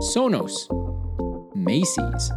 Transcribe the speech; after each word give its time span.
Sonos, 0.00 0.66
Macy's, 1.54 2.32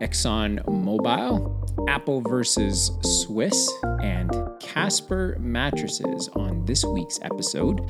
Exxon 0.00 0.64
Mobil, 0.64 1.88
Apple 1.90 2.22
versus 2.22 2.90
Swiss, 3.02 3.70
and 4.00 4.30
Casper 4.60 5.36
mattresses 5.38 6.30
on 6.36 6.64
this 6.64 6.82
week's 6.86 7.20
episode 7.20 7.80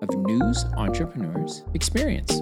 of 0.00 0.08
News 0.16 0.64
Entrepreneurs 0.78 1.62
Experience. 1.74 2.40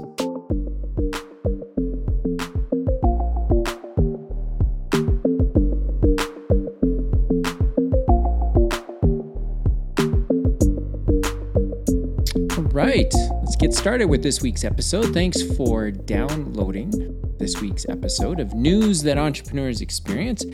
All 12.57 12.64
right, 12.72 13.12
get 13.61 13.74
started 13.74 14.06
with 14.06 14.22
this 14.22 14.40
week's 14.40 14.64
episode. 14.64 15.12
Thanks 15.12 15.42
for 15.54 15.90
downloading 15.90 16.91
this 17.38 17.60
week's 17.60 17.87
episode 17.91 18.41
of 18.41 18.55
News 18.55 19.02
That 19.02 19.18
Entrepreneurs 19.18 19.82
Experience. 19.82 20.46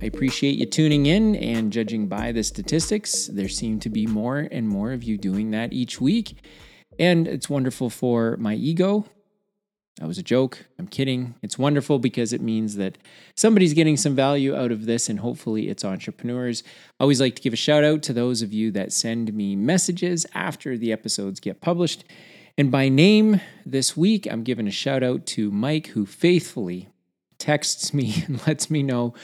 I 0.00 0.04
appreciate 0.06 0.56
you 0.56 0.64
tuning 0.64 1.06
in 1.06 1.34
and 1.34 1.72
judging 1.72 2.06
by 2.06 2.30
the 2.30 2.44
statistics. 2.44 3.26
There 3.26 3.48
seem 3.48 3.80
to 3.80 3.90
be 3.90 4.06
more 4.06 4.46
and 4.52 4.68
more 4.68 4.92
of 4.92 5.02
you 5.02 5.18
doing 5.18 5.50
that 5.50 5.72
each 5.72 6.00
week. 6.00 6.46
And 6.96 7.26
it's 7.26 7.50
wonderful 7.50 7.90
for 7.90 8.36
my 8.36 8.54
ego. 8.54 9.04
That 9.98 10.06
was 10.06 10.18
a 10.18 10.22
joke. 10.22 10.64
I'm 10.78 10.86
kidding. 10.86 11.34
It's 11.42 11.58
wonderful 11.58 11.98
because 11.98 12.32
it 12.32 12.40
means 12.40 12.76
that 12.76 12.98
somebody's 13.36 13.74
getting 13.74 13.96
some 13.96 14.14
value 14.14 14.54
out 14.54 14.70
of 14.70 14.86
this, 14.86 15.08
and 15.08 15.20
hopefully, 15.20 15.68
it's 15.68 15.84
entrepreneurs. 15.84 16.62
I 17.00 17.04
always 17.04 17.20
like 17.20 17.34
to 17.36 17.42
give 17.42 17.52
a 17.52 17.56
shout 17.56 17.82
out 17.84 18.02
to 18.04 18.12
those 18.12 18.42
of 18.42 18.52
you 18.52 18.70
that 18.72 18.92
send 18.92 19.32
me 19.34 19.54
messages 19.54 20.24
after 20.34 20.76
the 20.76 20.92
episodes 20.92 21.38
get 21.40 21.60
published. 21.60 22.04
And 22.56 22.70
by 22.70 22.88
name 22.88 23.40
this 23.66 23.96
week, 23.96 24.28
I'm 24.30 24.44
giving 24.44 24.68
a 24.68 24.72
shout 24.72 25.02
out 25.02 25.26
to 25.26 25.50
Mike, 25.50 25.88
who 25.88 26.06
faithfully 26.06 26.88
texts 27.38 27.92
me 27.92 28.22
and 28.26 28.46
lets 28.46 28.70
me 28.70 28.82
know 28.82 29.14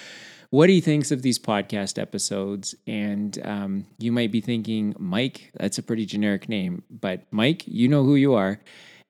what 0.50 0.68
he 0.68 0.80
thinks 0.80 1.12
of 1.12 1.22
these 1.22 1.38
podcast 1.38 1.96
episodes. 1.96 2.74
And 2.88 3.38
um, 3.44 3.86
you 3.98 4.10
might 4.10 4.32
be 4.32 4.40
thinking, 4.40 4.96
Mike, 4.98 5.52
that's 5.55 5.78
a 5.78 5.82
pretty 5.82 6.06
generic 6.06 6.48
name, 6.48 6.82
but 6.90 7.22
Mike, 7.30 7.62
you 7.68 7.88
know 7.88 8.02
who 8.02 8.16
you 8.16 8.34
are. 8.34 8.60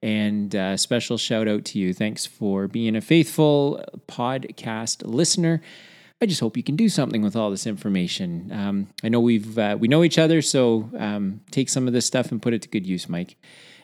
And 0.02 0.54
uh, 0.54 0.76
special 0.76 1.16
shout 1.16 1.48
out 1.48 1.64
to 1.66 1.78
you. 1.78 1.94
Thanks 1.94 2.26
for 2.26 2.68
being 2.68 2.96
a 2.96 3.00
faithful 3.00 3.82
podcast 4.06 5.02
listener. 5.04 5.62
I 6.22 6.26
just 6.26 6.40
hope 6.40 6.58
you 6.58 6.62
can 6.62 6.76
do 6.76 6.90
something 6.90 7.22
with 7.22 7.36
all 7.36 7.50
this 7.50 7.66
information. 7.66 8.50
Um, 8.52 8.88
I 9.02 9.08
know 9.08 9.20
we've 9.20 9.58
uh, 9.58 9.76
we 9.80 9.88
know 9.88 10.04
each 10.04 10.18
other, 10.18 10.42
so 10.42 10.90
um, 10.98 11.40
take 11.50 11.70
some 11.70 11.86
of 11.86 11.94
this 11.94 12.04
stuff 12.06 12.30
and 12.30 12.40
put 12.40 12.52
it 12.52 12.62
to 12.62 12.68
good 12.68 12.86
use, 12.86 13.08
Mike. 13.08 13.36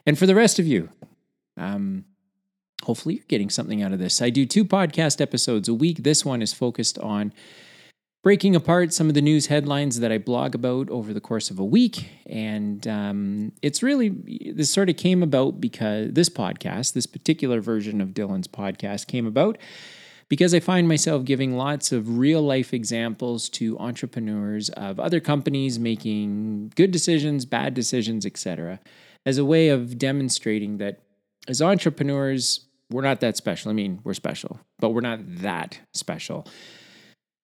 And 0.06 0.18
for 0.18 0.26
the 0.26 0.34
rest 0.34 0.58
of 0.58 0.66
you, 0.66 0.88
um, 1.56 2.04
hopefully 2.84 3.16
you're 3.16 3.24
getting 3.28 3.50
something 3.50 3.82
out 3.82 3.92
of 3.92 3.98
this. 3.98 4.22
I 4.22 4.30
do 4.30 4.46
two 4.46 4.64
podcast 4.64 5.20
episodes 5.20 5.68
a 5.68 5.74
week. 5.74 6.04
This 6.04 6.24
one 6.24 6.40
is 6.40 6.52
focused 6.52 6.98
on 7.00 7.32
breaking 8.22 8.56
apart 8.56 8.92
some 8.92 9.08
of 9.08 9.14
the 9.14 9.22
news 9.22 9.46
headlines 9.46 10.00
that 10.00 10.10
I 10.10 10.18
blog 10.18 10.54
about 10.54 10.90
over 10.90 11.12
the 11.12 11.20
course 11.20 11.50
of 11.50 11.58
a 11.58 11.64
week. 11.64 12.08
And 12.26 12.86
um, 12.88 13.52
it's 13.62 13.82
really, 13.82 14.08
this 14.52 14.70
sort 14.70 14.90
of 14.90 14.96
came 14.96 15.22
about 15.22 15.60
because 15.60 16.12
this 16.12 16.28
podcast, 16.28 16.92
this 16.92 17.06
particular 17.06 17.60
version 17.60 18.00
of 18.00 18.10
Dylan's 18.10 18.48
podcast, 18.48 19.06
came 19.06 19.26
about 19.26 19.58
because 20.28 20.54
I 20.54 20.60
find 20.60 20.88
myself 20.88 21.24
giving 21.24 21.56
lots 21.56 21.92
of 21.92 22.18
real 22.18 22.42
life 22.42 22.74
examples 22.74 23.48
to 23.50 23.78
entrepreneurs 23.78 24.68
of 24.70 24.98
other 24.98 25.20
companies 25.20 25.78
making 25.78 26.72
good 26.74 26.90
decisions, 26.90 27.44
bad 27.44 27.74
decisions, 27.74 28.26
etc., 28.26 28.80
as 29.24 29.38
a 29.38 29.44
way 29.44 29.68
of 29.68 29.98
demonstrating 29.98 30.78
that 30.78 31.00
as 31.48 31.60
entrepreneurs, 31.60 32.66
we're 32.90 33.02
not 33.02 33.20
that 33.20 33.36
special. 33.36 33.70
I 33.70 33.74
mean, 33.74 34.00
we're 34.04 34.14
special, 34.14 34.60
but 34.78 34.90
we're 34.90 35.00
not 35.00 35.20
that 35.22 35.80
special. 35.92 36.46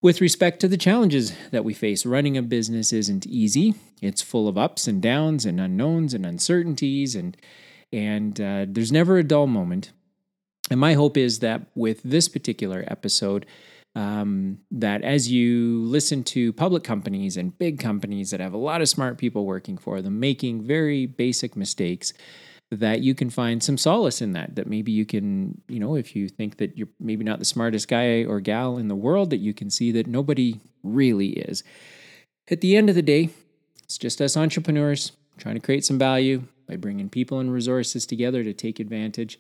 With 0.01 0.21
respect 0.21 0.61
to 0.61 0.69
the 0.69 0.77
challenges 0.77 1.33
that 1.53 1.65
we 1.65 1.75
face, 1.75 2.05
running 2.05 2.37
a 2.37 2.43
business 2.43 2.93
isn't 2.93 3.27
easy. 3.27 3.75
It's 4.01 4.23
full 4.23 4.49
of 4.49 4.59
ups 4.59 4.89
and 4.89 5.01
downs 5.01 5.47
and 5.47 5.61
unknowns 5.61 6.15
and 6.15 6.27
uncertainties, 6.27 7.15
and 7.15 7.37
and 7.93 8.41
uh, 8.41 8.67
there's 8.69 8.91
never 8.91 9.19
a 9.19 9.25
dull 9.25 9.47
moment. 9.47 9.93
And 10.71 10.81
my 10.81 10.95
hope 10.95 11.17
is 11.17 11.41
that 11.41 11.63
with 11.75 12.03
this 12.03 12.29
particular 12.29 12.85
episode, 12.87 13.47
um, 13.95 14.59
that 14.71 15.03
as 15.03 15.31
you 15.31 15.83
listen 15.83 16.25
to 16.25 16.53
public 16.55 16.83
companies 16.83 17.37
and 17.37 17.57
big 17.59 17.79
companies 17.79 18.31
that 18.31 18.41
have 18.41 18.55
a 18.55 18.59
lot 18.59 18.81
of 18.81 18.89
smart 18.89 19.19
people 19.19 19.45
working 19.45 19.77
for 19.77 20.01
them, 20.01 20.19
making 20.19 20.63
very 20.63 21.05
basic 21.05 21.57
mistakes, 21.57 22.13
that 22.71 23.01
you 23.03 23.15
can 23.15 23.29
find 23.29 23.63
some 23.63 23.77
solace 23.77 24.23
in 24.23 24.33
that 24.33 24.57
that 24.57 24.67
maybe 24.67 24.91
you 24.91 25.05
can 25.05 25.61
you 25.69 25.79
know 25.79 25.95
if 25.95 26.17
you 26.17 26.27
think 26.27 26.57
that 26.57 26.79
you're 26.79 26.89
maybe 26.99 27.23
not 27.23 27.39
the 27.39 27.45
smartest 27.45 27.87
guy 27.87 28.25
or 28.25 28.41
gal 28.41 28.79
in 28.79 28.89
the 28.89 28.97
world 28.97 29.29
that 29.29 29.39
you 29.39 29.53
can 29.53 29.69
see 29.69 29.93
that 29.93 30.07
nobody 30.07 30.59
really 30.83 31.31
is. 31.31 31.63
At 32.51 32.63
the 32.63 32.77
end 32.77 32.89
of 32.89 32.95
the 32.95 33.03
day 33.03 33.29
it's 33.85 33.99
just 33.99 34.23
us 34.23 34.39
entrepreneurs 34.39 35.13
trying 35.37 35.55
to 35.55 35.61
create 35.61 35.85
some 35.85 35.99
value 35.99 36.45
by 36.67 36.77
bringing 36.77 37.11
people 37.11 37.41
and 37.41 37.53
resources 37.53 38.07
together 38.07 38.43
to 38.43 38.55
take 38.55 38.81
advantage. 38.81 39.39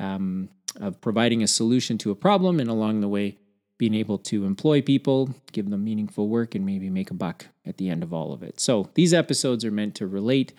Um, 0.00 0.48
of 0.80 1.00
providing 1.00 1.42
a 1.42 1.46
solution 1.46 1.98
to 1.98 2.10
a 2.10 2.14
problem 2.14 2.60
and 2.60 2.68
along 2.68 3.00
the 3.00 3.08
way 3.08 3.38
being 3.78 3.94
able 3.94 4.18
to 4.18 4.44
employ 4.44 4.80
people 4.80 5.34
give 5.52 5.68
them 5.70 5.84
meaningful 5.84 6.28
work 6.28 6.54
and 6.54 6.64
maybe 6.64 6.88
make 6.88 7.10
a 7.10 7.14
buck 7.14 7.46
at 7.66 7.78
the 7.78 7.88
end 7.88 8.02
of 8.02 8.12
all 8.12 8.32
of 8.32 8.42
it 8.42 8.60
so 8.60 8.88
these 8.94 9.12
episodes 9.12 9.64
are 9.64 9.70
meant 9.70 9.94
to 9.94 10.06
relate 10.06 10.52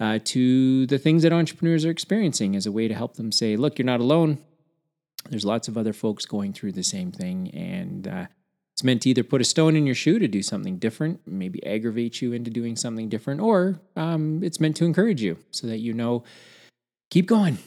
uh, 0.00 0.18
to 0.24 0.86
the 0.86 0.98
things 0.98 1.22
that 1.22 1.32
entrepreneurs 1.32 1.84
are 1.84 1.90
experiencing 1.90 2.56
as 2.56 2.66
a 2.66 2.72
way 2.72 2.88
to 2.88 2.94
help 2.94 3.14
them 3.14 3.30
say, 3.30 3.56
look, 3.56 3.78
you're 3.78 3.86
not 3.86 4.00
alone. 4.00 4.38
There's 5.30 5.44
lots 5.44 5.68
of 5.68 5.78
other 5.78 5.92
folks 5.92 6.26
going 6.26 6.52
through 6.52 6.72
the 6.72 6.82
same 6.82 7.12
thing. 7.12 7.50
And 7.54 8.08
uh, 8.08 8.26
it's 8.72 8.84
meant 8.84 9.02
to 9.02 9.10
either 9.10 9.22
put 9.22 9.40
a 9.40 9.44
stone 9.44 9.76
in 9.76 9.86
your 9.86 9.94
shoe 9.94 10.18
to 10.18 10.28
do 10.28 10.42
something 10.42 10.78
different, 10.78 11.20
maybe 11.26 11.64
aggravate 11.64 12.20
you 12.20 12.32
into 12.32 12.50
doing 12.50 12.76
something 12.76 13.08
different, 13.08 13.40
or 13.40 13.80
um, 13.96 14.42
it's 14.42 14.60
meant 14.60 14.76
to 14.76 14.84
encourage 14.84 15.22
you 15.22 15.38
so 15.50 15.66
that 15.68 15.78
you 15.78 15.92
know, 15.92 16.24
keep 17.10 17.26
going. 17.26 17.58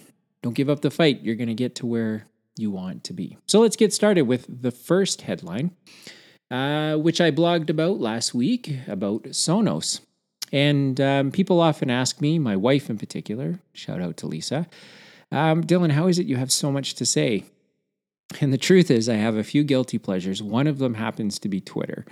Don't 0.43 0.55
give 0.55 0.69
up 0.69 0.81
the 0.81 0.91
fight. 0.91 1.21
You're 1.21 1.35
going 1.35 1.47
to 1.47 1.53
get 1.53 1.75
to 1.75 1.85
where 1.85 2.27
you 2.57 2.71
want 2.71 3.03
to 3.05 3.13
be. 3.13 3.37
So 3.47 3.59
let's 3.59 3.75
get 3.75 3.93
started 3.93 4.23
with 4.23 4.45
the 4.61 4.71
first 4.71 5.21
headline, 5.21 5.71
uh, 6.49 6.95
which 6.95 7.21
I 7.21 7.31
blogged 7.31 7.69
about 7.69 7.99
last 7.99 8.33
week 8.33 8.73
about 8.87 9.23
Sonos. 9.23 10.01
And 10.51 10.99
um, 11.01 11.31
people 11.31 11.59
often 11.59 11.89
ask 11.89 12.21
me, 12.21 12.39
my 12.39 12.55
wife 12.55 12.89
in 12.89 12.97
particular, 12.97 13.59
shout 13.73 14.01
out 14.01 14.17
to 14.17 14.27
Lisa, 14.27 14.67
um, 15.31 15.63
Dylan, 15.63 15.91
how 15.91 16.07
is 16.07 16.19
it 16.19 16.25
you 16.25 16.37
have 16.37 16.51
so 16.51 16.71
much 16.71 16.95
to 16.95 17.05
say? 17.05 17.43
And 18.41 18.51
the 18.51 18.57
truth 18.57 18.91
is, 18.91 19.09
I 19.09 19.15
have 19.15 19.35
a 19.35 19.43
few 19.43 19.63
guilty 19.63 19.97
pleasures. 19.97 20.41
One 20.41 20.67
of 20.67 20.79
them 20.79 20.95
happens 20.95 21.39
to 21.39 21.49
be 21.49 21.61
Twitter. 21.61 22.05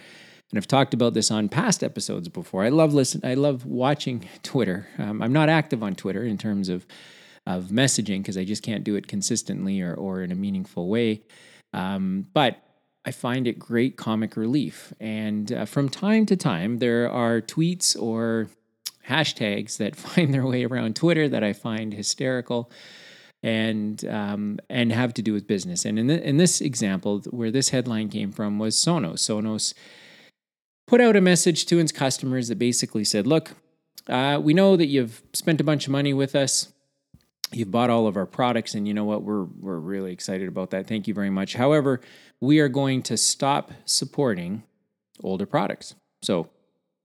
And 0.52 0.58
I've 0.58 0.68
talked 0.68 0.94
about 0.94 1.14
this 1.14 1.32
on 1.32 1.50
past 1.50 1.84
episodes 1.84 2.30
before. 2.30 2.64
I 2.64 2.70
love 2.70 2.94
listen. 2.94 3.22
I 3.24 3.34
love 3.34 3.66
watching 3.66 4.28
Twitter. 4.44 4.88
Um, 4.98 5.22
I'm 5.22 5.34
not 5.34 5.50
active 5.50 5.84
on 5.84 5.96
Twitter 5.96 6.24
in 6.24 6.38
terms 6.38 6.70
of 6.70 6.86
of 7.46 7.66
messaging 7.66 8.20
because 8.20 8.38
I 8.38 8.44
just 8.44 8.64
can't 8.64 8.84
do 8.84 8.96
it 8.96 9.08
consistently 9.08 9.82
or 9.82 9.94
or 9.94 10.22
in 10.22 10.32
a 10.32 10.36
meaningful 10.36 10.88
way. 10.88 11.22
Um, 11.74 12.28
but 12.34 12.62
I 13.06 13.12
find 13.12 13.48
it 13.48 13.60
great 13.60 13.98
comic 13.98 14.36
relief. 14.36 14.92
And 15.00 15.52
uh, 15.52 15.66
from 15.66 15.90
time 15.90 16.26
to 16.26 16.36
time, 16.36 16.80
there 16.80 17.10
are 17.10 17.40
tweets 17.40 18.02
or 18.02 18.50
hashtags 19.08 19.78
that 19.78 19.96
find 19.96 20.34
their 20.34 20.46
way 20.46 20.66
around 20.66 20.96
Twitter 20.96 21.30
that 21.30 21.44
I 21.44 21.54
find 21.54 21.94
hysterical 21.94 22.72
and 23.44 24.04
um, 24.06 24.60
and 24.72 24.92
have 24.92 25.14
to 25.14 25.22
do 25.22 25.34
with 25.34 25.46
business. 25.46 25.86
And 25.86 26.00
in, 26.00 26.08
the, 26.08 26.28
in 26.28 26.38
this 26.38 26.62
example, 26.62 27.20
where 27.30 27.52
this 27.52 27.70
headline 27.70 28.10
came 28.10 28.32
from 28.32 28.58
was 28.58 28.76
Sonos. 28.76 29.20
Sonos 29.20 29.76
put 30.88 31.00
out 31.00 31.16
a 31.16 31.22
message 31.22 31.68
to 31.68 31.78
its 31.78 31.92
customers 31.92 32.48
that 32.48 32.58
basically 32.58 33.04
said, 33.04 33.28
"Look, 33.28 33.52
uh, 34.08 34.40
we 34.42 34.56
know 34.56 34.76
that 34.76 34.88
you've 34.88 35.22
spent 35.34 35.62
a 35.62 35.64
bunch 35.64 35.86
of 35.86 35.92
money 35.92 36.12
with 36.12 36.36
us 36.36 36.74
you've 37.52 37.72
bought 37.72 37.90
all 37.90 38.08
of 38.08 38.18
our 38.18 38.26
products 38.26 38.74
and 38.74 38.88
you 38.88 38.94
know 38.94 39.06
what? 39.06 39.24
We're 39.24 39.44
we're 39.44 39.80
really 39.80 40.12
excited 40.12 40.48
about 40.48 40.72
that. 40.72 40.88
Thank 40.88 41.08
you 41.08 41.14
very 41.14 41.30
much. 41.30 41.56
However 41.56 42.02
we 42.42 42.60
are 42.60 42.70
going 42.70 43.02
to 43.04 43.18
stop 43.18 43.72
supporting 43.86 44.64
older 45.24 45.46
products. 45.46 45.96
So 46.22 46.50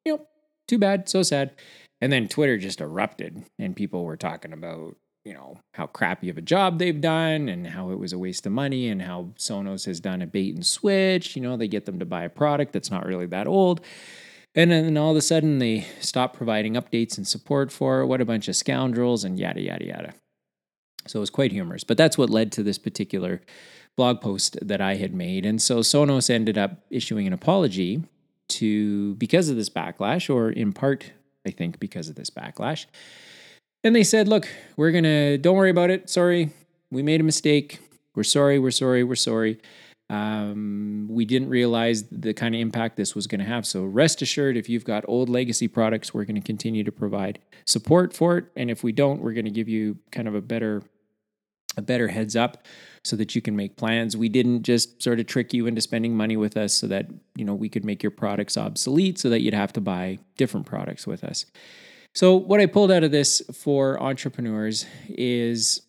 you 0.05 0.17
know 0.17 0.27
too 0.69 0.79
bad 0.79 1.09
so 1.09 1.23
sad. 1.23 1.53
And 2.01 2.13
then 2.13 2.29
twitter 2.29 2.57
just 2.57 2.81
erupted 2.81 3.45
and 3.59 3.77
people 3.77 4.05
were 4.05 4.17
talking 4.17 4.53
about 4.53 4.97
you 5.25 5.35
know 5.35 5.61
how 5.75 5.87
crappy 5.87 6.31
of 6.31 6.39
a 6.39 6.43
job 6.43 6.79
they've 6.79 7.01
done 7.01 7.49
and 7.49 7.67
how 7.67 7.91
it 7.91 7.99
was 7.99 8.15
a 8.15 8.19
waste 8.19 8.47
of 8.47 8.53
money 8.53 8.89
and 8.89 9.03
how 9.03 9.35
sonos 9.37 9.85
has 9.85 10.01
done 10.01 10.23
a 10.23 10.27
bait 10.27 10.55
and 10.55 10.65
switch. 10.65 11.37
You 11.37 11.43
know 11.43 11.57
they 11.57 11.69
get 11.69 11.85
them 11.85 11.99
to 11.99 12.07
buy 12.07 12.25
a 12.25 12.31
product 12.31 12.73
that's 12.73 12.91
not 12.91 13.07
really 13.07 13.27
that 13.27 13.47
old. 13.47 13.83
And 14.55 14.73
then 14.73 14.97
all 14.97 15.13
of 15.13 15.17
a 15.17 15.23
sudden 15.23 15.59
they 15.59 15.87
stop 16.01 16.35
providing 16.35 16.75
updates 16.75 17.17
and 17.17 17.27
support 17.27 17.71
for. 17.71 18.05
What 18.05 18.21
a 18.21 18.25
bunch 18.25 18.49
of 18.49 18.57
scoundrels 18.57 19.23
and 19.23 19.39
yada, 19.39 19.61
yada, 19.61 19.85
yada. 19.85 20.15
So 21.11 21.19
it 21.19 21.21
was 21.21 21.31
quite 21.31 21.53
humorous. 21.53 21.85
But 21.85 21.97
that's 21.97 22.17
what 22.17 22.31
led 22.31 22.53
to 22.53 22.63
this 22.63 22.79
particular 22.79 23.43
blog 23.97 24.21
post 24.21 24.57
that 24.63 24.81
I 24.81 24.95
had 24.95 25.13
made. 25.13 25.45
And 25.45 25.61
so 25.61 25.81
Sonos 25.81 26.31
ended 26.31 26.57
up 26.57 26.85
issuing 26.91 27.27
an 27.27 27.33
apology 27.33 28.03
to 28.49 29.15
because 29.17 29.49
of 29.49 29.57
this 29.57 29.69
backlash, 29.69 30.33
or 30.33 30.51
in 30.51 30.73
part, 30.73 31.13
I 31.47 31.51
think, 31.51 31.81
because 31.81 32.09
of 32.09 32.15
this 32.15 32.31
backlash. 32.31 32.87
And 33.83 33.95
they 33.97 34.05
said, 34.05 34.29
look, 34.29 34.49
we're 34.77 34.93
gonna 34.93 35.39
don't 35.39 35.57
worry 35.57 35.71
about 35.71 35.91
it. 35.91 36.09
Sorry. 36.09 36.51
we 36.91 37.03
made 37.03 37.21
a 37.21 37.25
mistake. 37.25 37.81
We're 38.15 38.25
sorry, 38.25 38.59
we're 38.59 38.71
sorry, 38.71 39.05
we're 39.05 39.15
sorry. 39.15 39.61
Um, 40.11 41.07
we 41.09 41.25
didn't 41.25 41.49
realize 41.49 42.03
the 42.11 42.35
kind 42.35 42.55
of 42.55 42.61
impact 42.61 42.97
this 42.97 43.15
was 43.15 43.29
going 43.29 43.39
to 43.39 43.47
have. 43.47 43.65
So 43.65 43.85
rest 43.85 44.23
assured, 44.23 44.57
if 44.57 44.69
you've 44.69 44.85
got 44.85 45.05
old 45.07 45.29
legacy 45.29 45.69
products, 45.69 46.13
we're 46.13 46.25
going 46.25 46.35
to 46.35 46.41
continue 46.41 46.83
to 46.83 46.91
provide 46.91 47.39
support 47.65 48.13
for 48.13 48.37
it. 48.39 48.47
And 48.57 48.73
if 48.73 48.83
we 48.83 48.91
don't, 48.91 49.21
we're 49.23 49.35
going 49.35 49.45
to 49.45 49.53
give 49.53 49.69
you 49.69 49.99
kind 50.11 50.27
of 50.27 50.35
a 50.35 50.41
better 50.41 50.83
a 51.77 51.83
better 51.83 52.09
heads 52.09 52.37
up 52.37 52.65
so 53.05 53.17
that 53.17 53.35
you 53.35 53.41
can 53.41 53.57
make 53.57 53.77
plans. 53.77 54.17
We 54.17 54.29
didn't 54.29 54.63
just 54.63 55.03
sort 55.03 55.21
of 55.21 55.27
trick 55.27 55.55
you 55.55 55.67
into 55.67 55.81
spending 55.81 56.17
money 56.17 56.37
with 56.37 56.57
us 56.57 56.75
so 56.75 56.87
that, 56.89 57.07
you 57.37 57.45
know, 57.45 57.55
we 57.55 57.69
could 57.69 57.85
make 57.85 58.03
your 58.03 58.11
products 58.11 58.57
obsolete 58.57 59.19
so 59.19 59.31
that 59.31 59.41
you'd 59.41 59.55
have 59.55 59.73
to 59.75 59.81
buy 59.81 60.19
different 60.37 60.67
products 60.67 61.07
with 61.07 61.25
us. 61.25 61.47
So 62.15 62.35
what 62.37 62.61
I 62.61 62.67
pulled 62.67 62.91
out 62.91 63.05
of 63.05 63.13
this 63.13 63.41
for 63.53 64.03
entrepreneurs 64.03 64.85
is 65.09 65.83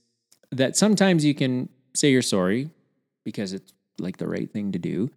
that 0.52 0.78
sometimes 0.78 1.26
you 1.26 1.34
can 1.34 1.70
say 1.96 2.12
you're 2.12 2.22
sorry 2.22 2.70
because 3.24 3.54
it's 3.54 3.74
like 4.00 4.18
the 4.18 4.28
right 4.28 4.52
thing 4.52 4.72
to 4.72 4.80
do 4.80 5.10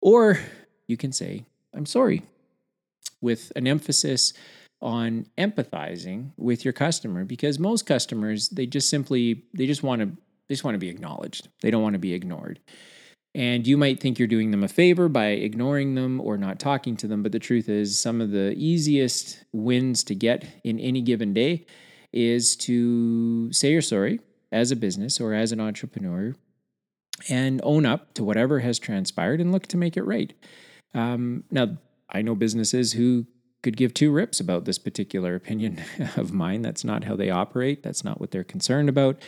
or 0.00 0.38
you 0.86 0.96
can 0.96 1.12
say 1.12 1.44
I'm 1.74 1.86
sorry 1.86 2.22
with 3.20 3.52
an 3.56 3.66
emphasis 3.66 4.32
on 4.82 5.26
empathizing 5.36 6.30
with 6.36 6.64
your 6.64 6.72
customer 6.72 7.24
because 7.24 7.58
most 7.58 7.84
customers 7.84 8.48
they 8.48 8.66
just 8.66 8.88
simply 8.88 9.44
they 9.52 9.66
just 9.66 9.82
want 9.82 10.00
to 10.00 10.08
they 10.48 10.54
just 10.54 10.64
want 10.64 10.74
to 10.74 10.80
be 10.80 10.88
acknowledged. 10.88 11.48
They 11.60 11.70
don't 11.70 11.82
want 11.82 11.94
to 11.94 12.00
be 12.00 12.12
ignored. 12.12 12.58
And 13.34 13.64
you 13.64 13.76
might 13.76 14.00
think 14.00 14.18
you're 14.18 14.26
doing 14.26 14.50
them 14.50 14.64
a 14.64 14.68
favor 14.68 15.08
by 15.08 15.26
ignoring 15.26 15.94
them 15.94 16.20
or 16.20 16.36
not 16.36 16.58
talking 16.58 16.96
to 16.96 17.06
them, 17.06 17.22
but 17.22 17.30
the 17.30 17.38
truth 17.38 17.68
is 17.68 17.96
some 17.96 18.20
of 18.20 18.32
the 18.32 18.52
easiest 18.56 19.44
wins 19.52 20.02
to 20.04 20.16
get 20.16 20.44
in 20.64 20.80
any 20.80 21.00
given 21.00 21.32
day 21.32 21.66
is 22.12 22.56
to 22.56 23.52
say 23.52 23.70
you're 23.70 23.80
sorry 23.80 24.18
as 24.50 24.72
a 24.72 24.76
business 24.76 25.20
or 25.20 25.32
as 25.32 25.52
an 25.52 25.60
entrepreneur 25.60 26.34
and 27.28 27.60
own 27.62 27.86
up 27.86 28.12
to 28.14 28.24
whatever 28.24 28.58
has 28.60 28.80
transpired 28.80 29.40
and 29.40 29.52
look 29.52 29.68
to 29.68 29.76
make 29.76 29.96
it 29.96 30.02
right. 30.02 30.32
Um, 30.94 31.44
now, 31.50 31.76
I 32.08 32.22
know 32.22 32.34
businesses 32.34 32.92
who 32.92 33.26
could 33.62 33.76
give 33.76 33.92
two 33.92 34.10
rips 34.10 34.40
about 34.40 34.64
this 34.64 34.78
particular 34.78 35.34
opinion 35.34 35.82
of 36.16 36.32
mine. 36.32 36.62
That's 36.62 36.84
not 36.84 37.04
how 37.04 37.16
they 37.16 37.30
operate. 37.30 37.82
That's 37.82 38.04
not 38.04 38.20
what 38.20 38.30
they're 38.30 38.44
concerned 38.44 38.88
about. 38.88 39.20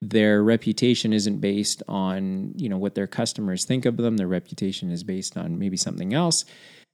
Their 0.00 0.42
reputation 0.42 1.12
isn't 1.12 1.40
based 1.40 1.82
on 1.88 2.52
you 2.56 2.68
know 2.68 2.78
what 2.78 2.94
their 2.94 3.06
customers 3.06 3.64
think 3.64 3.86
of 3.86 3.96
them. 3.96 4.16
Their 4.16 4.28
reputation 4.28 4.90
is 4.90 5.02
based 5.02 5.36
on 5.36 5.58
maybe 5.58 5.76
something 5.76 6.12
else. 6.12 6.44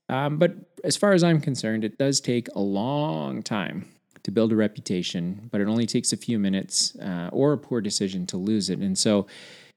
Um, 0.09 0.39
but 0.39 0.55
as 0.83 0.97
far 0.97 1.13
as 1.13 1.23
I'm 1.23 1.41
concerned, 1.41 1.85
it 1.85 1.99
does 1.99 2.21
take 2.21 2.49
a 2.55 2.61
long 2.61 3.43
time 3.43 3.87
to 4.23 4.31
build 4.31 4.53
a 4.53 4.57
reputation, 4.57 5.49
but 5.51 5.61
it 5.61 5.69
only 5.69 5.87
takes 5.87 6.13
a 6.13 6.17
few 6.17 6.39
minutes 6.39 6.97
uh, 6.97 7.31
or 7.33 7.53
a 7.53 7.59
poor 7.59 7.81
decision 7.81 8.27
to 8.27 8.37
lose 8.37 8.71
it. 8.71 8.81
And 8.81 8.99
so, 8.99 9.27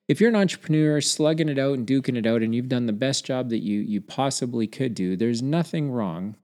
if 0.09 0.19
you're 0.19 0.29
an 0.29 0.35
entrepreneur 0.35 0.99
slugging 0.99 1.47
it 1.47 1.57
out 1.57 1.75
and 1.75 1.87
duking 1.87 2.17
it 2.17 2.25
out, 2.25 2.41
and 2.41 2.53
you've 2.53 2.67
done 2.67 2.87
the 2.87 2.93
best 2.93 3.25
job 3.25 3.49
that 3.49 3.63
you 3.63 3.79
you 3.79 4.01
possibly 4.01 4.67
could 4.67 4.93
do, 4.93 5.15
there's 5.15 5.41
nothing 5.41 5.91
wrong 5.91 6.35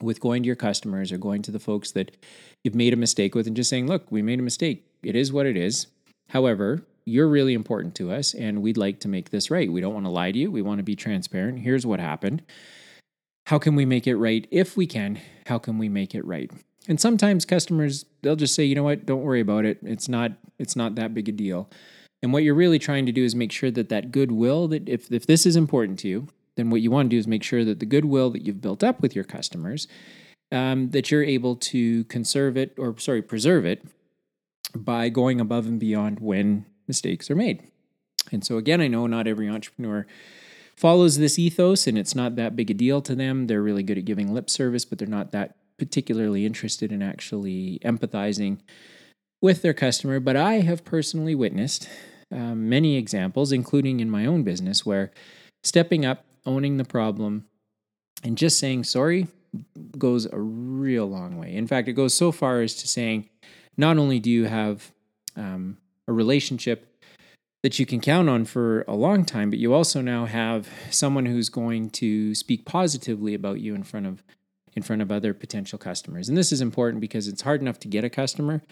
with 0.00 0.20
going 0.20 0.42
to 0.42 0.46
your 0.46 0.56
customers 0.56 1.10
or 1.12 1.18
going 1.18 1.42
to 1.42 1.50
the 1.50 1.58
folks 1.58 1.92
that 1.92 2.16
you've 2.64 2.74
made 2.74 2.92
a 2.92 2.96
mistake 2.96 3.34
with 3.34 3.46
and 3.46 3.56
just 3.56 3.70
saying, 3.70 3.86
look, 3.86 4.10
we 4.10 4.22
made 4.22 4.38
a 4.38 4.42
mistake. 4.42 4.84
It 5.02 5.16
is 5.16 5.32
what 5.32 5.46
it 5.46 5.56
is. 5.56 5.86
However, 6.30 6.82
you're 7.04 7.28
really 7.28 7.54
important 7.54 7.94
to 7.96 8.10
us 8.12 8.34
and 8.34 8.62
we'd 8.62 8.76
like 8.76 9.00
to 9.00 9.08
make 9.08 9.30
this 9.30 9.50
right. 9.50 9.70
We 9.70 9.80
don't 9.80 9.94
want 9.94 10.06
to 10.06 10.10
lie 10.10 10.32
to 10.32 10.38
you. 10.38 10.50
We 10.50 10.62
want 10.62 10.78
to 10.78 10.84
be 10.84 10.96
transparent. 10.96 11.60
Here's 11.60 11.86
what 11.86 12.00
happened. 12.00 12.42
How 13.46 13.58
can 13.58 13.76
we 13.76 13.86
make 13.86 14.06
it 14.06 14.16
right? 14.16 14.46
If 14.50 14.76
we 14.76 14.86
can, 14.86 15.20
how 15.46 15.58
can 15.58 15.78
we 15.78 15.88
make 15.88 16.14
it 16.14 16.24
right? 16.24 16.50
And 16.88 17.00
sometimes 17.00 17.44
customers 17.44 18.04
they'll 18.22 18.36
just 18.36 18.54
say, 18.54 18.64
"You 18.64 18.74
know 18.74 18.82
what? 18.82 19.06
Don't 19.06 19.22
worry 19.22 19.40
about 19.40 19.64
it. 19.64 19.78
It's 19.82 20.08
not 20.08 20.32
it's 20.58 20.76
not 20.76 20.94
that 20.96 21.14
big 21.14 21.28
a 21.28 21.32
deal." 21.32 21.68
And 22.22 22.32
what 22.32 22.42
you're 22.42 22.54
really 22.54 22.78
trying 22.78 23.06
to 23.06 23.12
do 23.12 23.24
is 23.24 23.34
make 23.34 23.52
sure 23.52 23.70
that 23.70 23.88
that 23.88 24.10
goodwill 24.10 24.68
that 24.68 24.88
if 24.88 25.10
if 25.12 25.26
this 25.26 25.46
is 25.46 25.56
important 25.56 25.98
to 26.00 26.08
you, 26.08 26.28
then 26.56 26.70
what 26.70 26.80
you 26.80 26.90
want 26.90 27.06
to 27.06 27.14
do 27.14 27.18
is 27.18 27.26
make 27.26 27.42
sure 27.42 27.64
that 27.64 27.80
the 27.80 27.86
goodwill 27.86 28.30
that 28.30 28.42
you've 28.42 28.60
built 28.60 28.82
up 28.82 29.00
with 29.00 29.14
your 29.14 29.24
customers, 29.24 29.86
um, 30.50 30.90
that 30.90 31.10
you're 31.10 31.24
able 31.24 31.56
to 31.56 32.04
conserve 32.04 32.56
it 32.56 32.74
or 32.78 32.98
sorry, 32.98 33.22
preserve 33.22 33.64
it 33.64 33.84
by 34.74 35.08
going 35.08 35.40
above 35.40 35.66
and 35.66 35.78
beyond 35.78 36.20
when 36.20 36.66
mistakes 36.88 37.30
are 37.30 37.36
made. 37.36 37.62
And 38.32 38.44
so 38.44 38.56
again, 38.56 38.80
I 38.80 38.88
know 38.88 39.06
not 39.06 39.26
every 39.26 39.48
entrepreneur 39.48 40.06
follows 40.76 41.18
this 41.18 41.38
ethos 41.38 41.86
and 41.86 41.96
it's 41.96 42.14
not 42.14 42.36
that 42.36 42.56
big 42.56 42.70
a 42.70 42.74
deal 42.74 43.00
to 43.02 43.14
them. 43.14 43.46
They're 43.46 43.62
really 43.62 43.82
good 43.82 43.98
at 43.98 44.04
giving 44.04 44.32
lip 44.32 44.50
service, 44.50 44.84
but 44.84 44.98
they're 44.98 45.08
not 45.08 45.32
that 45.32 45.56
particularly 45.78 46.46
interested 46.46 46.90
in 46.90 47.02
actually 47.02 47.78
empathizing 47.84 48.58
with 49.42 49.62
their 49.62 49.74
customer. 49.74 50.20
But 50.20 50.36
I 50.36 50.60
have 50.60 50.84
personally 50.84 51.34
witnessed 51.34 51.88
um, 52.32 52.68
many 52.68 52.96
examples, 52.96 53.52
including 53.52 54.00
in 54.00 54.10
my 54.10 54.26
own 54.26 54.42
business, 54.42 54.84
where 54.84 55.12
stepping 55.62 56.04
up 56.04 56.25
owning 56.46 56.76
the 56.76 56.84
problem, 56.84 57.46
and 58.22 58.38
just 58.38 58.58
saying 58.58 58.84
sorry 58.84 59.28
goes 59.98 60.26
a 60.26 60.38
real 60.38 61.06
long 61.06 61.38
way. 61.38 61.54
In 61.54 61.66
fact, 61.66 61.88
it 61.88 61.94
goes 61.94 62.14
so 62.14 62.32
far 62.32 62.60
as 62.60 62.74
to 62.76 62.88
saying 62.88 63.28
not 63.76 63.98
only 63.98 64.20
do 64.20 64.30
you 64.30 64.44
have 64.44 64.92
um, 65.36 65.78
a 66.08 66.12
relationship 66.12 66.96
that 67.62 67.78
you 67.78 67.86
can 67.86 68.00
count 68.00 68.28
on 68.28 68.44
for 68.44 68.84
a 68.86 68.94
long 68.94 69.24
time, 69.24 69.50
but 69.50 69.58
you 69.58 69.74
also 69.74 70.00
now 70.00 70.24
have 70.26 70.68
someone 70.90 71.26
who's 71.26 71.48
going 71.48 71.90
to 71.90 72.34
speak 72.34 72.64
positively 72.64 73.34
about 73.34 73.60
you 73.60 73.74
in 73.74 73.82
front 73.82 74.06
of 74.06 74.22
in 74.74 74.82
front 74.82 75.00
of 75.00 75.10
other 75.10 75.32
potential 75.32 75.78
customers. 75.78 76.28
And 76.28 76.36
this 76.36 76.52
is 76.52 76.60
important 76.60 77.00
because 77.00 77.28
it's 77.28 77.40
hard 77.42 77.62
enough 77.62 77.80
to 77.80 77.88
get 77.88 78.04
a 78.04 78.10
customer, 78.10 78.62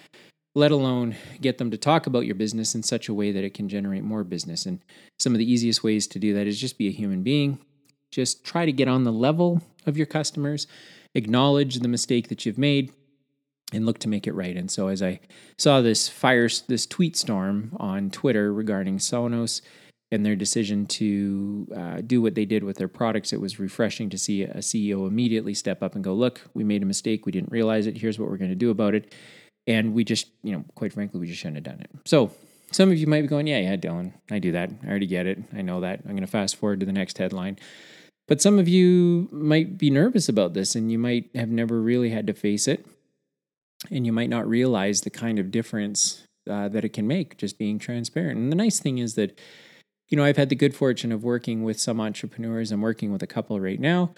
let 0.55 0.71
alone 0.71 1.17
get 1.41 1.59
them 1.59 1.71
to 1.71 1.77
talk 1.77 2.07
about 2.07 2.27
your 2.27 2.37
business 2.37 2.75
in 2.75 2.83
such 2.83 3.09
a 3.09 3.15
way 3.15 3.33
that 3.33 3.45
it 3.45 3.55
can 3.55 3.69
generate 3.69 4.05
more 4.05 4.23
business. 4.23 4.67
And 4.67 4.81
some 5.19 5.35
of 5.35 5.39
the 5.39 5.51
easiest 5.51 5.83
ways 5.83 6.07
to 6.09 6.19
do 6.19 6.33
that 6.35 6.47
is 6.47 6.61
just 6.61 6.79
be 6.79 6.89
a 6.89 6.93
human 6.93 7.23
being. 7.23 7.59
Just 8.13 8.45
try 8.45 8.65
to 8.65 8.73
get 8.73 8.87
on 8.87 9.03
the 9.03 9.13
level 9.13 9.61
of 9.87 9.97
your 9.97 10.07
customers, 10.07 10.69
acknowledge 11.15 11.81
the 11.81 11.89
mistake 11.89 12.29
that 12.29 12.47
you've 12.47 12.59
made, 12.59 12.93
and 13.73 13.85
look 13.85 13.99
to 13.99 14.09
make 14.09 14.29
it 14.29 14.35
right. 14.35 14.57
And 14.57 14.71
so, 14.71 14.87
as 14.87 15.03
I 15.03 15.19
saw 15.59 15.81
this 15.81 16.09
fire, 16.09 16.49
this 16.69 16.87
tweet 16.87 17.17
storm 17.17 17.77
on 17.79 18.11
Twitter 18.11 18.53
regarding 18.53 18.99
Sonos 18.99 19.63
and 20.13 20.25
their 20.25 20.37
decision 20.37 20.87
to 20.87 21.67
uh, 21.75 22.01
do 22.07 22.23
what 22.23 22.37
they 22.37 22.45
did 22.45 22.63
with 22.63 22.77
their 22.77 22.89
products, 22.89 23.33
it 23.33 23.41
was 23.41 23.59
refreshing 23.59 24.11
to 24.11 24.19
see 24.19 24.43
a 24.43 24.59
CEO 24.59 25.09
immediately 25.09 25.55
step 25.55 25.83
up 25.83 25.97
and 25.97 26.05
go, 26.05 26.15
"Look, 26.15 26.43
we 26.55 26.63
made 26.63 26.85
a 26.85 26.87
mistake. 26.87 27.27
We 27.27 27.33
didn't 27.33 27.51
realize 27.51 27.89
it. 27.89 27.99
Here's 27.99 28.19
what 28.19 28.31
we're 28.31 28.37
going 28.37 28.51
to 28.51 28.55
do 28.55 28.71
about 28.71 28.95
it." 28.95 29.13
And 29.67 29.95
we 29.95 30.05
just, 30.05 30.29
you 30.43 30.53
know, 30.53 30.65
quite 30.75 30.93
frankly, 30.93 31.21
we 31.21 31.27
just 31.27 31.41
shouldn't 31.41 31.57
have 31.57 31.65
done 31.65 31.81
it. 31.81 31.91
So 32.05 32.31
some 32.71 32.91
of 32.91 32.99
you 32.99 33.07
might 33.07 33.23
be 33.23 33.29
going, 33.29 33.47
yeah, 33.47 33.61
yeah, 33.61 33.77
Dylan, 33.77 34.13
I 34.31 34.39
do 34.39 34.53
that. 34.53 34.71
I 34.85 34.89
already 34.89 35.07
get 35.07 35.27
it. 35.27 35.39
I 35.55 35.63
know 35.63 35.81
that. 35.81 36.01
I'm 36.05 36.13
going 36.13 36.23
to 36.23 36.27
fast 36.27 36.57
forward 36.57 36.81
to 36.81 36.87
the 36.87 36.93
next 36.93 37.19
headline. 37.19 37.59
But 38.27 38.41
some 38.41 38.59
of 38.59 38.69
you 38.69 39.29
might 39.31 39.79
be 39.79 39.91
nervous 39.91 40.29
about 40.29 40.55
this 40.55 40.75
and 40.75 40.91
you 40.91 40.99
might 40.99 41.31
have 41.35 41.51
never 41.51 41.81
really 41.81 42.11
had 42.11 42.27
to 42.27 42.35
face 42.35 42.67
it. 42.67 42.85
And 43.91 44.07
you 44.07 44.13
might 44.13 44.31
not 44.31 44.49
realize 44.49 45.03
the 45.03 45.11
kind 45.11 45.39
of 45.39 45.51
difference 45.51 46.27
uh, 46.49 46.69
that 46.69 46.85
it 46.85 46.91
can 46.91 47.07
make 47.07 47.37
just 47.37 47.59
being 47.59 47.79
transparent. 47.79 48.39
And 48.39 48.51
the 48.51 48.57
nice 48.57 48.81
thing 48.81 48.99
is 48.99 49.15
that, 49.15 49.39
you 50.09 50.17
know, 50.17 50.25
I've 50.25 50.37
had 50.37 50.49
the 50.49 50.57
good 50.57 50.75
fortune 50.75 51.13
of 51.13 51.23
working 51.23 51.65
with 51.65 51.79
some 51.79 52.01
entrepreneurs. 52.01 52.73
I'm 52.73 52.81
working 52.81 53.13
with 53.13 53.23
a 53.23 53.27
couple 53.27 53.61
right 53.61 53.81
now 53.81 54.15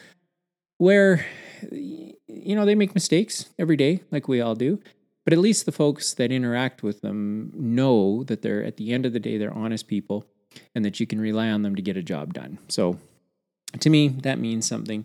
where, 0.79 1.27
you 1.71 2.55
know, 2.55 2.65
they 2.65 2.75
make 2.75 2.95
mistakes 2.95 3.51
every 3.59 3.77
day, 3.77 4.03
like 4.11 4.29
we 4.29 4.41
all 4.41 4.55
do. 4.55 4.81
But 5.27 5.33
at 5.33 5.41
least 5.41 5.67
the 5.67 5.73
folks 5.73 6.15
that 6.15 6.31
interact 6.31 6.85
with 6.85 7.01
them 7.01 7.51
know 7.53 8.23
that 8.25 8.43
they're, 8.43 8.63
at 8.63 8.77
the 8.77 8.93
end 8.93 9.05
of 9.05 9.13
the 9.13 9.19
day, 9.19 9.37
they're 9.37 9.53
honest 9.53 9.89
people 9.89 10.25
and 10.73 10.85
that 10.85 11.01
you 11.01 11.07
can 11.07 11.21
rely 11.21 11.51
on 11.51 11.63
them 11.63 11.75
to 11.75 11.83
get 11.83 11.97
a 11.97 12.03
job 12.03 12.33
done. 12.33 12.59
So 12.69 12.99
to 13.81 13.91
me, 13.91 14.07
that 14.07 14.39
means 14.39 14.69
something. 14.69 15.05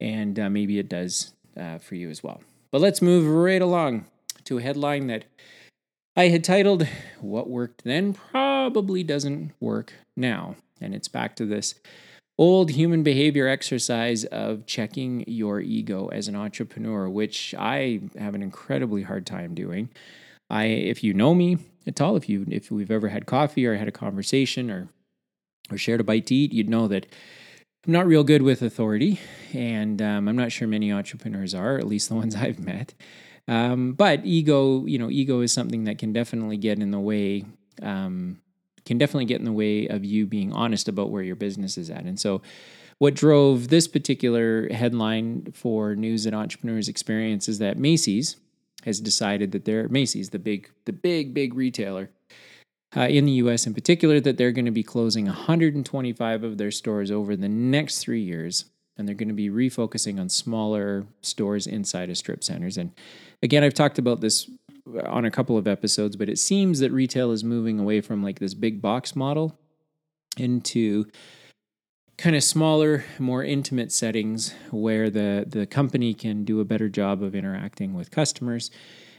And 0.00 0.40
uh, 0.40 0.50
maybe 0.50 0.80
it 0.80 0.88
does 0.88 1.34
uh, 1.56 1.78
for 1.78 1.94
you 1.94 2.10
as 2.10 2.20
well. 2.20 2.42
But 2.72 2.80
let's 2.80 3.00
move 3.00 3.32
right 3.32 3.62
along 3.62 4.06
to 4.44 4.58
a 4.58 4.60
headline 4.60 5.06
that 5.06 5.26
I 6.16 6.28
had 6.28 6.42
titled, 6.42 6.88
What 7.20 7.48
Worked 7.48 7.84
Then 7.84 8.12
Probably 8.12 9.04
Doesn't 9.04 9.52
Work 9.60 9.92
Now. 10.16 10.56
And 10.80 10.96
it's 10.96 11.06
back 11.06 11.36
to 11.36 11.46
this 11.46 11.76
old 12.40 12.70
human 12.70 13.02
behavior 13.02 13.46
exercise 13.46 14.24
of 14.24 14.64
checking 14.64 15.22
your 15.26 15.60
ego 15.60 16.08
as 16.08 16.26
an 16.26 16.34
entrepreneur, 16.34 17.06
which 17.06 17.54
I 17.58 18.00
have 18.18 18.34
an 18.34 18.42
incredibly 18.42 19.02
hard 19.02 19.26
time 19.26 19.54
doing. 19.54 19.90
I, 20.48 20.64
if 20.64 21.04
you 21.04 21.12
know 21.12 21.34
me 21.34 21.58
at 21.86 22.00
all, 22.00 22.16
if 22.16 22.30
you 22.30 22.46
if 22.48 22.70
we've 22.70 22.90
ever 22.90 23.08
had 23.08 23.26
coffee 23.26 23.66
or 23.66 23.76
had 23.76 23.88
a 23.88 23.92
conversation 23.92 24.70
or 24.70 24.88
or 25.70 25.76
shared 25.76 26.00
a 26.00 26.04
bite 26.04 26.26
to 26.26 26.34
eat, 26.34 26.54
you'd 26.54 26.70
know 26.70 26.88
that 26.88 27.06
I'm 27.86 27.92
not 27.92 28.06
real 28.06 28.24
good 28.24 28.40
with 28.40 28.62
authority, 28.62 29.20
and 29.52 30.00
um, 30.00 30.26
I'm 30.26 30.36
not 30.36 30.50
sure 30.50 30.66
many 30.66 30.90
entrepreneurs 30.90 31.54
are, 31.54 31.76
at 31.76 31.86
least 31.86 32.08
the 32.08 32.14
ones 32.14 32.34
I've 32.36 32.58
met. 32.58 32.94
Um, 33.48 33.92
but 33.92 34.24
ego, 34.24 34.86
you 34.86 34.98
know, 34.98 35.10
ego 35.10 35.42
is 35.42 35.52
something 35.52 35.84
that 35.84 35.98
can 35.98 36.14
definitely 36.14 36.56
get 36.56 36.78
in 36.78 36.90
the 36.90 37.00
way 37.00 37.44
um, 37.82 38.40
can 38.84 38.98
definitely 38.98 39.24
get 39.24 39.38
in 39.38 39.44
the 39.44 39.52
way 39.52 39.86
of 39.86 40.04
you 40.04 40.26
being 40.26 40.52
honest 40.52 40.88
about 40.88 41.10
where 41.10 41.22
your 41.22 41.36
business 41.36 41.76
is 41.78 41.90
at. 41.90 42.04
And 42.04 42.18
so, 42.18 42.42
what 42.98 43.14
drove 43.14 43.68
this 43.68 43.88
particular 43.88 44.68
headline 44.68 45.52
for 45.54 45.96
News 45.96 46.26
and 46.26 46.36
Entrepreneurs 46.36 46.86
Experience 46.86 47.48
is 47.48 47.58
that 47.58 47.78
Macy's 47.78 48.36
has 48.84 49.00
decided 49.00 49.52
that 49.52 49.64
they're 49.64 49.88
Macy's, 49.88 50.30
the 50.30 50.38
big, 50.38 50.70
the 50.84 50.92
big, 50.92 51.32
big 51.32 51.54
retailer, 51.54 52.10
uh, 52.96 53.02
in 53.02 53.24
the 53.24 53.32
US 53.32 53.66
in 53.66 53.74
particular 53.74 54.20
that 54.20 54.36
they're 54.36 54.52
going 54.52 54.64
to 54.64 54.70
be 54.70 54.82
closing 54.82 55.26
125 55.26 56.42
of 56.42 56.58
their 56.58 56.70
stores 56.70 57.10
over 57.10 57.36
the 57.36 57.48
next 57.48 57.98
three 57.98 58.22
years. 58.22 58.66
And 58.96 59.08
they're 59.08 59.14
going 59.14 59.28
to 59.28 59.34
be 59.34 59.48
refocusing 59.48 60.20
on 60.20 60.28
smaller 60.28 61.06
stores 61.22 61.66
inside 61.66 62.10
of 62.10 62.18
strip 62.18 62.44
centers. 62.44 62.76
And 62.76 62.92
again, 63.42 63.64
I've 63.64 63.72
talked 63.72 63.98
about 63.98 64.20
this 64.20 64.50
on 65.04 65.24
a 65.24 65.30
couple 65.30 65.56
of 65.56 65.66
episodes, 65.66 66.16
but 66.16 66.28
it 66.28 66.38
seems 66.38 66.80
that 66.80 66.92
retail 66.92 67.30
is 67.30 67.44
moving 67.44 67.78
away 67.78 68.00
from 68.00 68.22
like 68.22 68.38
this 68.38 68.54
big 68.54 68.80
box 68.80 69.14
model 69.16 69.58
into 70.36 71.06
kind 72.16 72.36
of 72.36 72.44
smaller, 72.44 73.04
more 73.18 73.42
intimate 73.42 73.90
settings 73.92 74.54
where 74.70 75.08
the 75.10 75.46
the 75.48 75.66
company 75.66 76.14
can 76.14 76.44
do 76.44 76.60
a 76.60 76.64
better 76.64 76.88
job 76.88 77.22
of 77.22 77.34
interacting 77.34 77.94
with 77.94 78.10
customers. 78.10 78.70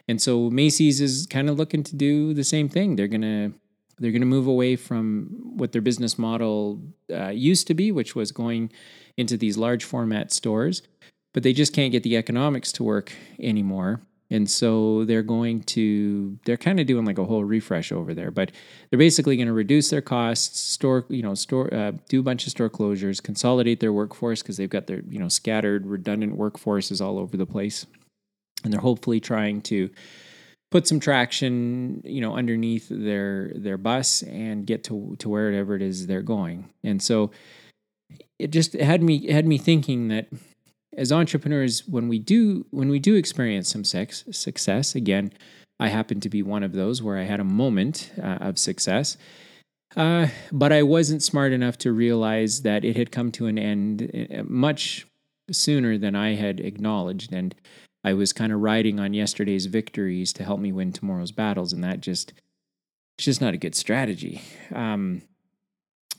And 0.07 0.21
so 0.21 0.49
Macy's 0.49 1.01
is 1.01 1.27
kind 1.27 1.49
of 1.49 1.57
looking 1.57 1.83
to 1.83 1.95
do 1.95 2.33
the 2.33 2.43
same 2.43 2.69
thing. 2.69 2.95
They're 2.95 3.07
gonna 3.07 3.53
they're 3.97 4.11
gonna 4.11 4.25
move 4.25 4.47
away 4.47 4.75
from 4.75 5.29
what 5.57 5.71
their 5.71 5.81
business 5.81 6.17
model 6.17 6.81
uh, 7.11 7.29
used 7.29 7.67
to 7.67 7.73
be, 7.73 7.91
which 7.91 8.15
was 8.15 8.31
going 8.31 8.71
into 9.17 9.37
these 9.37 9.57
large 9.57 9.83
format 9.83 10.31
stores, 10.31 10.81
but 11.33 11.43
they 11.43 11.53
just 11.53 11.73
can't 11.73 11.91
get 11.91 12.03
the 12.03 12.17
economics 12.17 12.71
to 12.73 12.83
work 12.83 13.11
anymore 13.39 14.01
and 14.31 14.49
so 14.49 15.05
they're 15.05 15.21
going 15.21 15.61
to 15.61 16.39
they're 16.45 16.57
kind 16.57 16.79
of 16.79 16.87
doing 16.87 17.05
like 17.05 17.19
a 17.19 17.25
whole 17.25 17.43
refresh 17.43 17.91
over 17.91 18.15
there 18.15 18.31
but 18.31 18.51
they're 18.89 18.97
basically 18.97 19.35
going 19.35 19.47
to 19.47 19.53
reduce 19.53 19.89
their 19.89 20.01
costs 20.01 20.59
store 20.59 21.05
you 21.09 21.21
know 21.21 21.35
store 21.35 21.71
uh, 21.73 21.91
do 22.09 22.21
a 22.21 22.23
bunch 22.23 22.45
of 22.45 22.51
store 22.51 22.69
closures 22.69 23.21
consolidate 23.21 23.79
their 23.79 23.93
workforce 23.93 24.41
because 24.41 24.57
they've 24.57 24.69
got 24.69 24.87
their 24.87 25.01
you 25.09 25.19
know 25.19 25.27
scattered 25.27 25.85
redundant 25.85 26.37
workforces 26.37 27.03
all 27.03 27.19
over 27.19 27.37
the 27.37 27.45
place. 27.45 27.85
And 28.63 28.71
they're 28.71 28.81
hopefully 28.81 29.19
trying 29.19 29.61
to 29.63 29.89
put 30.69 30.87
some 30.87 30.99
traction 30.99 32.01
you 32.05 32.21
know 32.21 32.35
underneath 32.35 32.87
their 32.89 33.51
their 33.55 33.77
bus 33.77 34.23
and 34.23 34.65
get 34.65 34.83
to 34.85 35.15
to 35.19 35.29
wherever 35.29 35.75
it 35.75 35.81
is 35.81 36.07
they're 36.07 36.21
going. 36.21 36.69
And 36.83 37.01
so 37.01 37.31
it 38.39 38.51
just 38.51 38.73
had 38.73 39.01
me 39.01 39.31
had 39.31 39.45
me 39.45 39.57
thinking 39.57 40.09
that 40.09 40.27
as 40.97 41.11
entrepreneurs 41.11 41.87
when 41.87 42.07
we 42.07 42.19
do 42.19 42.65
when 42.71 42.89
we 42.89 42.99
do 42.99 43.15
experience 43.15 43.69
some 43.69 43.83
sex, 43.83 44.23
success 44.31 44.95
again 44.95 45.31
i 45.79 45.87
happen 45.87 46.19
to 46.19 46.29
be 46.29 46.41
one 46.41 46.63
of 46.63 46.73
those 46.73 47.01
where 47.01 47.17
i 47.17 47.23
had 47.23 47.39
a 47.39 47.45
moment 47.45 48.11
uh, 48.21 48.37
of 48.41 48.57
success 48.57 49.17
uh, 49.95 50.27
but 50.51 50.71
i 50.71 50.81
wasn't 50.83 51.23
smart 51.23 51.51
enough 51.51 51.77
to 51.77 51.91
realize 51.91 52.61
that 52.61 52.83
it 52.85 52.95
had 52.95 53.11
come 53.11 53.31
to 53.31 53.47
an 53.47 53.57
end 53.57 54.27
uh, 54.33 54.43
much 54.43 55.05
sooner 55.51 55.97
than 55.97 56.15
i 56.15 56.35
had 56.35 56.59
acknowledged. 56.59 57.33
And 57.33 57.53
i 58.03 58.13
was 58.13 58.33
kind 58.33 58.51
of 58.51 58.61
riding 58.61 58.99
on 58.99 59.13
yesterday's 59.13 59.65
victories 59.65 60.33
to 60.33 60.43
help 60.43 60.59
me 60.59 60.71
win 60.71 60.93
tomorrow's 60.93 61.31
battles 61.31 61.73
and 61.73 61.83
that 61.83 61.99
just 61.99 62.33
it's 63.21 63.25
just 63.25 63.41
not 63.41 63.53
a 63.53 63.57
good 63.57 63.75
strategy. 63.75 64.41
Um, 64.73 65.21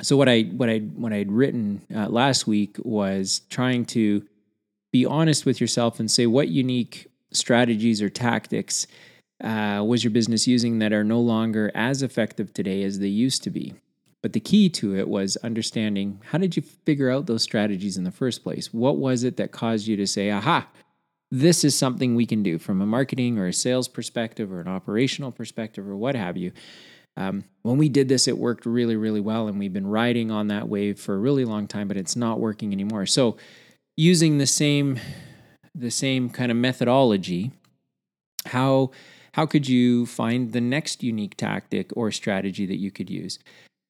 so 0.03 0.17
what 0.17 0.29
I 0.29 0.43
what 0.43 0.71
I 0.71 0.79
what 0.79 1.13
I 1.13 1.17
had 1.17 1.33
written 1.33 1.83
uh, 1.93 2.09
last 2.09 2.47
week 2.47 2.77
was 2.79 3.43
trying 3.51 3.87
to 3.87 4.25
be 4.93 5.07
honest 5.07 5.47
with 5.47 5.61
yourself 5.61 5.99
and 5.99 6.11
say 6.11 6.27
what 6.27 6.49
unique 6.49 7.11
strategies 7.33 8.03
or 8.03 8.11
tactics 8.11 8.87
uh, 9.43 9.83
was 9.85 10.05
your 10.05 10.11
business 10.11 10.47
using 10.47 10.79
that 10.79 10.93
are 10.93 11.03
no 11.03 11.19
longer 11.19 11.73
as 11.75 12.03
effective 12.03 12.53
today 12.53 12.85
as 12.85 12.99
they 12.99 13.09
used 13.09 13.43
to 13.43 13.51
be. 13.51 13.75
But 14.21 14.35
the 14.35 14.41
key 14.41 14.69
to 14.71 14.97
it 14.97 15.09
was 15.09 15.37
understanding 15.39 16.21
how 16.31 16.39
did 16.39 16.57
you 16.57 16.63
figure 16.63 17.11
out 17.11 17.27
those 17.27 17.43
strategies 17.43 17.97
in 17.97 18.05
the 18.05 18.13
first 18.13 18.45
place? 18.45 18.73
What 18.73 18.99
was 18.99 19.25
it 19.25 19.37
that 19.39 19.51
caused 19.51 19.89
you 19.89 19.97
to 19.97 20.07
say, 20.07 20.31
aha, 20.31 20.69
this 21.33 21.65
is 21.65 21.77
something 21.77 22.15
we 22.15 22.27
can 22.27 22.43
do 22.43 22.59
from 22.59 22.81
a 22.81 22.87
marketing 22.87 23.39
or 23.39 23.47
a 23.49 23.53
sales 23.53 23.89
perspective 23.89 24.53
or 24.53 24.61
an 24.61 24.69
operational 24.69 25.33
perspective 25.33 25.89
or 25.89 25.97
what 25.97 26.15
have 26.15 26.37
you? 26.37 26.53
Um, 27.17 27.45
when 27.63 27.79
we 27.79 27.89
did 27.89 28.09
this, 28.09 28.29
it 28.29 28.39
worked 28.39 28.65
really, 28.65 28.97
really 28.97 29.21
well. 29.21 29.49
And 29.49 29.59
we've 29.59 29.73
been 29.73 29.87
riding 29.87 30.31
on 30.31 30.49
that 30.49 30.69
wave 30.69 31.01
for 31.01 31.15
a 31.15 31.19
really 31.19 31.45
long 31.45 31.67
time, 31.67 31.89
but 31.89 31.97
it's 31.97 32.17
not 32.17 32.39
working 32.39 32.73
anymore. 32.73 33.07
So, 33.07 33.37
using 33.97 34.39
the 34.39 34.47
same 34.47 34.99
the 35.75 35.91
same 35.91 36.29
kind 36.29 36.51
of 36.51 36.57
methodology, 36.57 37.53
how 38.47 38.91
how 39.35 39.47
could 39.47 39.69
you 39.69 40.05
find 40.05 40.53
the 40.53 40.61
next 40.61 41.03
unique 41.03 41.37
tactic 41.37 41.91
or 41.97 42.11
strategy 42.11 42.67
that 42.67 42.79
you 42.79 42.91
could 42.91 43.09
use? 43.09 43.39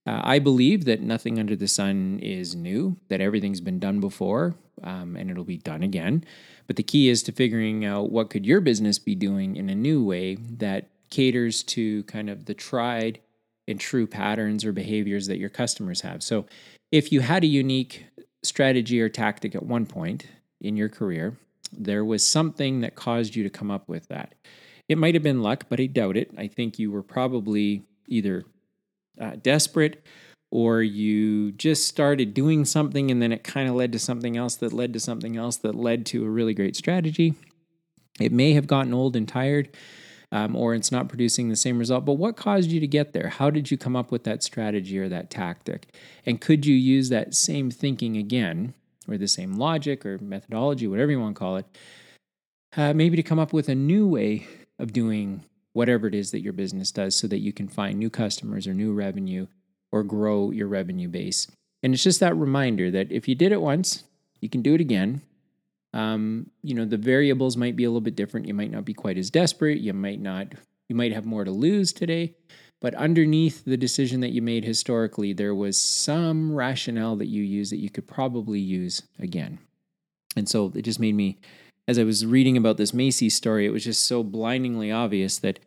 Uh, 0.06 0.20
I 0.24 0.38
believe 0.38 0.84
that 0.84 1.00
nothing 1.00 1.38
under 1.38 1.54
the 1.54 1.68
sun 1.68 2.18
is 2.20 2.56
new, 2.56 2.96
that 3.08 3.20
everything's 3.20 3.60
been 3.60 3.78
done 3.78 4.00
before 4.00 4.54
um, 4.82 5.16
and 5.16 5.30
it'll 5.30 5.44
be 5.44 5.58
done 5.58 5.82
again. 5.82 6.24
But 6.66 6.76
the 6.76 6.82
key 6.82 7.08
is 7.08 7.22
to 7.24 7.32
figuring 7.32 7.84
out 7.84 8.10
what 8.10 8.30
could 8.30 8.46
your 8.46 8.60
business 8.60 8.98
be 8.98 9.14
doing 9.14 9.56
in 9.56 9.68
a 9.68 9.74
new 9.74 10.04
way 10.04 10.36
that 10.36 10.88
caters 11.10 11.62
to 11.64 12.02
kind 12.04 12.30
of 12.30 12.46
the 12.46 12.54
tried 12.54 13.20
and 13.68 13.78
true 13.78 14.06
patterns 14.06 14.64
or 14.64 14.72
behaviors 14.72 15.26
that 15.28 15.38
your 15.38 15.50
customers 15.50 16.00
have. 16.00 16.22
So 16.22 16.46
if 16.90 17.12
you 17.12 17.20
had 17.20 17.44
a 17.44 17.48
unique 17.48 18.06
strategy 18.42 19.00
or 19.00 19.08
tactic 19.08 19.54
at 19.54 19.62
one 19.62 19.86
point 19.86 20.26
in 20.60 20.76
your 20.76 20.88
career, 20.88 21.36
there 21.72 22.04
was 22.04 22.26
something 22.26 22.80
that 22.80 22.94
caused 22.94 23.34
you 23.34 23.42
to 23.44 23.50
come 23.50 23.70
up 23.70 23.88
with 23.88 24.08
that. 24.08 24.34
It 24.88 24.98
might 24.98 25.14
have 25.14 25.22
been 25.22 25.42
luck, 25.42 25.66
but 25.68 25.80
I 25.80 25.86
doubt 25.86 26.16
it. 26.16 26.30
I 26.36 26.48
think 26.48 26.78
you 26.78 26.90
were 26.90 27.02
probably 27.02 27.82
either 28.08 28.44
uh, 29.20 29.36
desperate 29.42 30.04
or 30.50 30.82
you 30.82 31.52
just 31.52 31.86
started 31.86 32.34
doing 32.34 32.64
something 32.64 33.10
and 33.10 33.22
then 33.22 33.32
it 33.32 33.42
kind 33.42 33.68
of 33.68 33.74
led 33.74 33.92
to 33.92 33.98
something 33.98 34.36
else 34.36 34.56
that 34.56 34.72
led 34.72 34.92
to 34.92 35.00
something 35.00 35.36
else 35.36 35.56
that 35.58 35.74
led 35.74 36.04
to 36.06 36.24
a 36.26 36.28
really 36.28 36.52
great 36.52 36.76
strategy. 36.76 37.34
It 38.20 38.32
may 38.32 38.52
have 38.52 38.66
gotten 38.66 38.92
old 38.92 39.16
and 39.16 39.26
tired, 39.26 39.70
um, 40.32 40.56
or 40.56 40.74
it's 40.74 40.90
not 40.90 41.08
producing 41.08 41.48
the 41.48 41.56
same 41.56 41.78
result. 41.78 42.04
But 42.04 42.14
what 42.14 42.36
caused 42.36 42.70
you 42.70 42.80
to 42.80 42.86
get 42.86 43.12
there? 43.12 43.28
How 43.28 43.50
did 43.50 43.70
you 43.70 43.76
come 43.76 43.94
up 43.94 44.10
with 44.10 44.24
that 44.24 44.42
strategy 44.42 44.98
or 44.98 45.08
that 45.08 45.30
tactic? 45.30 45.94
And 46.26 46.40
could 46.40 46.66
you 46.66 46.74
use 46.74 47.10
that 47.10 47.34
same 47.34 47.70
thinking 47.70 48.16
again, 48.16 48.74
or 49.06 49.18
the 49.18 49.28
same 49.28 49.52
logic 49.58 50.04
or 50.06 50.18
methodology, 50.18 50.88
whatever 50.88 51.12
you 51.12 51.20
want 51.20 51.36
to 51.36 51.38
call 51.38 51.56
it, 51.58 51.66
uh, 52.76 52.94
maybe 52.94 53.16
to 53.16 53.22
come 53.22 53.38
up 53.38 53.52
with 53.52 53.68
a 53.68 53.74
new 53.74 54.08
way 54.08 54.46
of 54.78 54.92
doing 54.92 55.44
whatever 55.74 56.06
it 56.06 56.14
is 56.14 56.30
that 56.30 56.40
your 56.40 56.52
business 56.52 56.90
does 56.90 57.14
so 57.14 57.26
that 57.26 57.38
you 57.38 57.52
can 57.52 57.68
find 57.68 57.98
new 57.98 58.10
customers 58.10 58.66
or 58.66 58.74
new 58.74 58.92
revenue 58.92 59.46
or 59.90 60.02
grow 60.02 60.50
your 60.50 60.68
revenue 60.68 61.08
base. 61.08 61.46
And 61.82 61.92
it's 61.92 62.02
just 62.02 62.20
that 62.20 62.36
reminder 62.36 62.90
that 62.90 63.12
if 63.12 63.28
you 63.28 63.34
did 63.34 63.52
it 63.52 63.60
once, 63.60 64.04
you 64.40 64.48
can 64.48 64.62
do 64.62 64.74
it 64.74 64.80
again. 64.80 65.20
Um, 65.94 66.50
you 66.62 66.74
know, 66.74 66.84
the 66.84 66.96
variables 66.96 67.56
might 67.56 67.76
be 67.76 67.84
a 67.84 67.88
little 67.88 68.00
bit 68.00 68.16
different. 68.16 68.48
You 68.48 68.54
might 68.54 68.70
not 68.70 68.84
be 68.84 68.94
quite 68.94 69.18
as 69.18 69.30
desperate. 69.30 69.80
You 69.80 69.92
might 69.92 70.20
not, 70.20 70.54
you 70.88 70.96
might 70.96 71.12
have 71.12 71.26
more 71.26 71.44
to 71.44 71.50
lose 71.50 71.92
today. 71.92 72.34
But 72.80 72.94
underneath 72.94 73.64
the 73.64 73.76
decision 73.76 74.20
that 74.20 74.32
you 74.32 74.42
made 74.42 74.64
historically, 74.64 75.32
there 75.32 75.54
was 75.54 75.80
some 75.80 76.52
rationale 76.54 77.14
that 77.16 77.28
you 77.28 77.42
used 77.42 77.70
that 77.72 77.78
you 77.78 77.90
could 77.90 78.08
probably 78.08 78.58
use 78.58 79.02
again. 79.20 79.58
And 80.34 80.48
so 80.48 80.72
it 80.74 80.82
just 80.82 80.98
made 80.98 81.14
me, 81.14 81.38
as 81.86 81.98
I 81.98 82.04
was 82.04 82.26
reading 82.26 82.56
about 82.56 82.78
this 82.78 82.92
Macy's 82.92 83.36
story, 83.36 83.66
it 83.66 83.70
was 83.70 83.84
just 83.84 84.06
so 84.06 84.24
blindingly 84.24 84.90
obvious 84.90 85.38
that, 85.38 85.60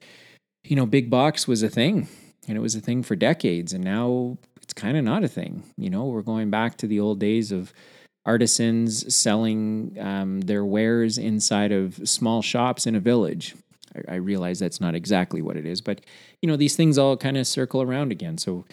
you 0.65 0.75
know, 0.75 0.85
big 0.85 1.09
box 1.09 1.47
was 1.47 1.63
a 1.63 1.69
thing 1.69 2.09
and 2.47 2.57
it 2.57 2.61
was 2.61 2.75
a 2.75 2.81
thing 2.81 3.01
for 3.03 3.15
decades. 3.15 3.71
And 3.71 3.83
now 3.83 4.37
it's 4.61 4.73
kind 4.73 4.97
of 4.97 5.03
not 5.05 5.23
a 5.23 5.29
thing. 5.29 5.63
You 5.77 5.89
know, 5.89 6.05
we're 6.05 6.21
going 6.21 6.49
back 6.49 6.77
to 6.79 6.87
the 6.87 6.99
old 6.99 7.19
days 7.19 7.51
of, 7.51 7.71
artisans 8.25 9.13
selling 9.13 9.95
um, 9.99 10.41
their 10.41 10.65
wares 10.65 11.17
inside 11.17 11.71
of 11.71 12.07
small 12.07 12.41
shops 12.41 12.87
in 12.87 12.95
a 12.95 12.99
village. 12.99 13.55
I, 13.95 14.13
I 14.13 14.15
realize 14.15 14.59
that's 14.59 14.81
not 14.81 14.95
exactly 14.95 15.41
what 15.41 15.57
it 15.57 15.65
is, 15.65 15.81
but 15.81 16.01
you 16.41 16.47
know 16.47 16.55
these 16.55 16.75
things 16.75 16.97
all 16.97 17.17
kind 17.17 17.37
of 17.37 17.47
circle 17.47 17.81
around 17.81 18.11
again. 18.11 18.37
So 18.37 18.65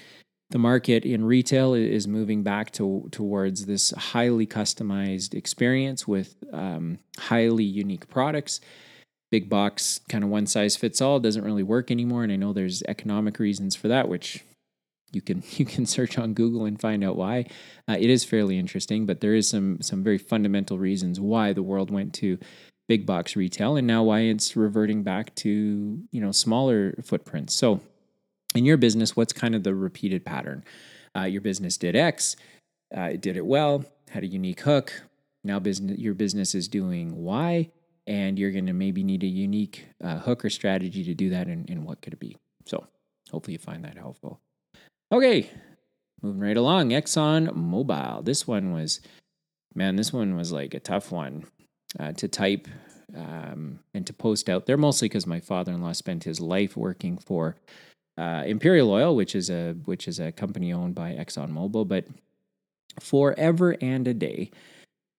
the 0.52 0.58
market 0.58 1.06
in 1.06 1.24
retail 1.24 1.72
is 1.72 2.06
moving 2.06 2.42
back 2.42 2.72
to, 2.72 3.08
towards 3.10 3.64
this 3.64 3.90
highly 3.90 4.46
customized 4.46 5.32
experience 5.32 6.06
with 6.06 6.36
um, 6.52 6.98
highly 7.18 7.64
unique 7.64 8.08
products. 8.08 8.60
Big 9.30 9.48
box, 9.48 10.00
kind 10.10 10.22
of 10.22 10.28
one 10.28 10.46
size 10.46 10.76
fits 10.76 11.00
all, 11.00 11.18
doesn't 11.20 11.42
really 11.42 11.62
work 11.62 11.90
anymore. 11.90 12.22
And 12.22 12.30
I 12.30 12.36
know 12.36 12.52
there's 12.52 12.82
economic 12.82 13.38
reasons 13.38 13.74
for 13.74 13.88
that, 13.88 14.10
which 14.10 14.44
you 15.12 15.20
can 15.20 15.42
you 15.50 15.64
can 15.64 15.86
search 15.86 16.18
on 16.18 16.34
Google 16.34 16.64
and 16.64 16.80
find 16.80 17.04
out 17.04 17.16
why. 17.16 17.46
Uh, 17.88 17.96
it 17.98 18.10
is 18.10 18.24
fairly 18.24 18.58
interesting, 18.58 19.06
but 19.06 19.20
there 19.20 19.34
is 19.34 19.48
some 19.48 19.80
some 19.80 20.02
very 20.02 20.18
fundamental 20.18 20.78
reasons 20.78 21.20
why 21.20 21.52
the 21.52 21.62
world 21.62 21.90
went 21.90 22.14
to 22.14 22.38
big 22.88 23.06
box 23.06 23.36
retail 23.36 23.76
and 23.76 23.86
now 23.86 24.02
why 24.02 24.20
it's 24.20 24.56
reverting 24.56 25.02
back 25.02 25.34
to 25.36 26.02
you 26.10 26.20
know 26.20 26.32
smaller 26.32 26.94
footprints. 27.02 27.54
So, 27.54 27.80
in 28.54 28.64
your 28.64 28.76
business, 28.76 29.16
what's 29.16 29.32
kind 29.32 29.54
of 29.54 29.62
the 29.62 29.74
repeated 29.74 30.24
pattern? 30.24 30.64
Uh, 31.16 31.24
your 31.24 31.42
business 31.42 31.76
did 31.76 31.94
X, 31.94 32.36
uh, 32.96 33.02
it 33.02 33.20
did 33.20 33.36
it 33.36 33.46
well, 33.46 33.84
had 34.10 34.24
a 34.24 34.26
unique 34.26 34.60
hook. 34.60 35.02
Now, 35.44 35.58
business 35.58 35.98
your 35.98 36.14
business 36.14 36.54
is 36.54 36.68
doing 36.68 37.16
Y, 37.16 37.70
and 38.06 38.38
you're 38.38 38.50
going 38.50 38.66
to 38.66 38.72
maybe 38.72 39.02
need 39.02 39.22
a 39.22 39.26
unique 39.26 39.86
uh, 40.02 40.18
hook 40.18 40.44
or 40.44 40.50
strategy 40.50 41.04
to 41.04 41.14
do 41.14 41.30
that. 41.30 41.48
And, 41.48 41.68
and 41.68 41.84
what 41.84 42.00
could 42.00 42.12
it 42.12 42.20
be? 42.20 42.36
So, 42.66 42.86
hopefully, 43.30 43.54
you 43.54 43.58
find 43.58 43.84
that 43.84 43.96
helpful. 43.96 44.40
Okay, 45.12 45.50
moving 46.22 46.40
right 46.40 46.56
along. 46.56 46.88
Exxon 46.88 47.50
Mobil. 47.50 48.24
This 48.24 48.46
one 48.46 48.72
was, 48.72 49.02
man, 49.74 49.96
this 49.96 50.10
one 50.10 50.36
was 50.36 50.52
like 50.52 50.72
a 50.72 50.80
tough 50.80 51.12
one 51.12 51.44
uh, 52.00 52.12
to 52.12 52.28
type 52.28 52.66
um, 53.14 53.80
and 53.92 54.06
to 54.06 54.14
post 54.14 54.48
out 54.48 54.64
there, 54.64 54.78
mostly 54.78 55.10
because 55.10 55.26
my 55.26 55.38
father 55.38 55.70
in 55.70 55.82
law 55.82 55.92
spent 55.92 56.24
his 56.24 56.40
life 56.40 56.78
working 56.78 57.18
for 57.18 57.56
uh, 58.16 58.44
Imperial 58.46 58.90
Oil, 58.90 59.14
which 59.14 59.34
is 59.34 59.50
a 59.50 59.74
which 59.84 60.08
is 60.08 60.18
a 60.18 60.32
company 60.32 60.72
owned 60.72 60.94
by 60.94 61.12
Exxon 61.12 61.52
ExxonMobil, 61.52 61.86
but 61.86 62.06
forever 62.98 63.76
and 63.82 64.08
a 64.08 64.14
day, 64.14 64.50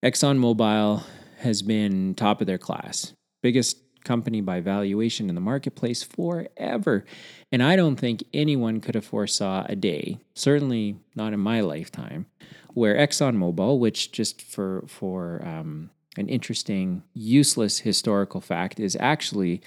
Exxon 0.04 0.40
ExxonMobil 0.40 1.04
has 1.38 1.62
been 1.62 2.16
top 2.16 2.42
of 2.42 2.48
their 2.48 2.58
class, 2.58 3.14
biggest 3.44 3.78
company 4.04 4.42
by 4.42 4.60
valuation 4.60 5.30
in 5.30 5.36
the 5.36 5.42
marketplace 5.42 6.04
forever. 6.04 7.06
And 7.52 7.64
I 7.64 7.76
don't 7.76 7.96
think 7.96 8.24
anyone 8.34 8.82
could 8.82 8.96
have 8.96 9.06
foresaw 9.06 9.66
a 9.68 9.76
day, 9.76 10.20
certainly 10.36 10.98
not 11.16 11.34
in 11.34 11.40
my 11.40 11.62
lifetime, 11.62 12.26
where 12.74 12.96
ExxonMobil, 12.96 13.80
which 13.80 14.12
just 14.12 14.42
for 14.42 14.84
for 14.88 15.42
um, 15.46 15.90
an 16.18 16.30
interesting, 16.30 17.04
useless 17.14 17.80
historical 17.80 18.42
fact, 18.42 18.80
is 18.80 18.98
actually 19.00 19.62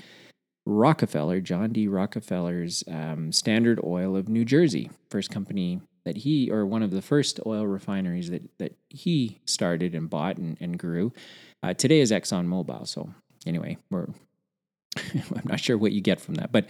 Rockefeller, 0.65 1.41
John 1.41 1.73
D. 1.73 1.87
Rockefeller's 1.87 2.83
um, 2.89 3.31
Standard 3.31 3.81
Oil 3.85 4.17
of 4.17 4.29
New 4.29 4.45
Jersey, 4.45 4.91
first 5.11 5.31
company 5.31 5.81
that 6.05 6.19
he, 6.19 6.51
or 6.51 6.67
one 6.67 6.83
of 6.83 6.91
the 6.91 7.03
first 7.03 7.41
oil 7.47 7.67
refineries 7.67 8.31
that 8.31 8.43
that 8.59 8.77
he 8.89 9.41
started 9.45 9.95
and 9.95 10.11
bought 10.11 10.39
and, 10.39 10.57
and 10.61 10.79
grew. 10.79 11.13
Uh, 11.63 11.75
today 11.75 12.01
is 12.01 12.11
ExxonMobil. 12.13 12.87
So 12.87 13.13
anyway, 13.47 13.79
we're 13.91 14.07
I'm 15.15 15.43
not 15.45 15.61
sure 15.61 15.77
what 15.77 15.93
you 15.93 16.01
get 16.01 16.21
from 16.21 16.37
that, 16.37 16.53
but 16.53 16.69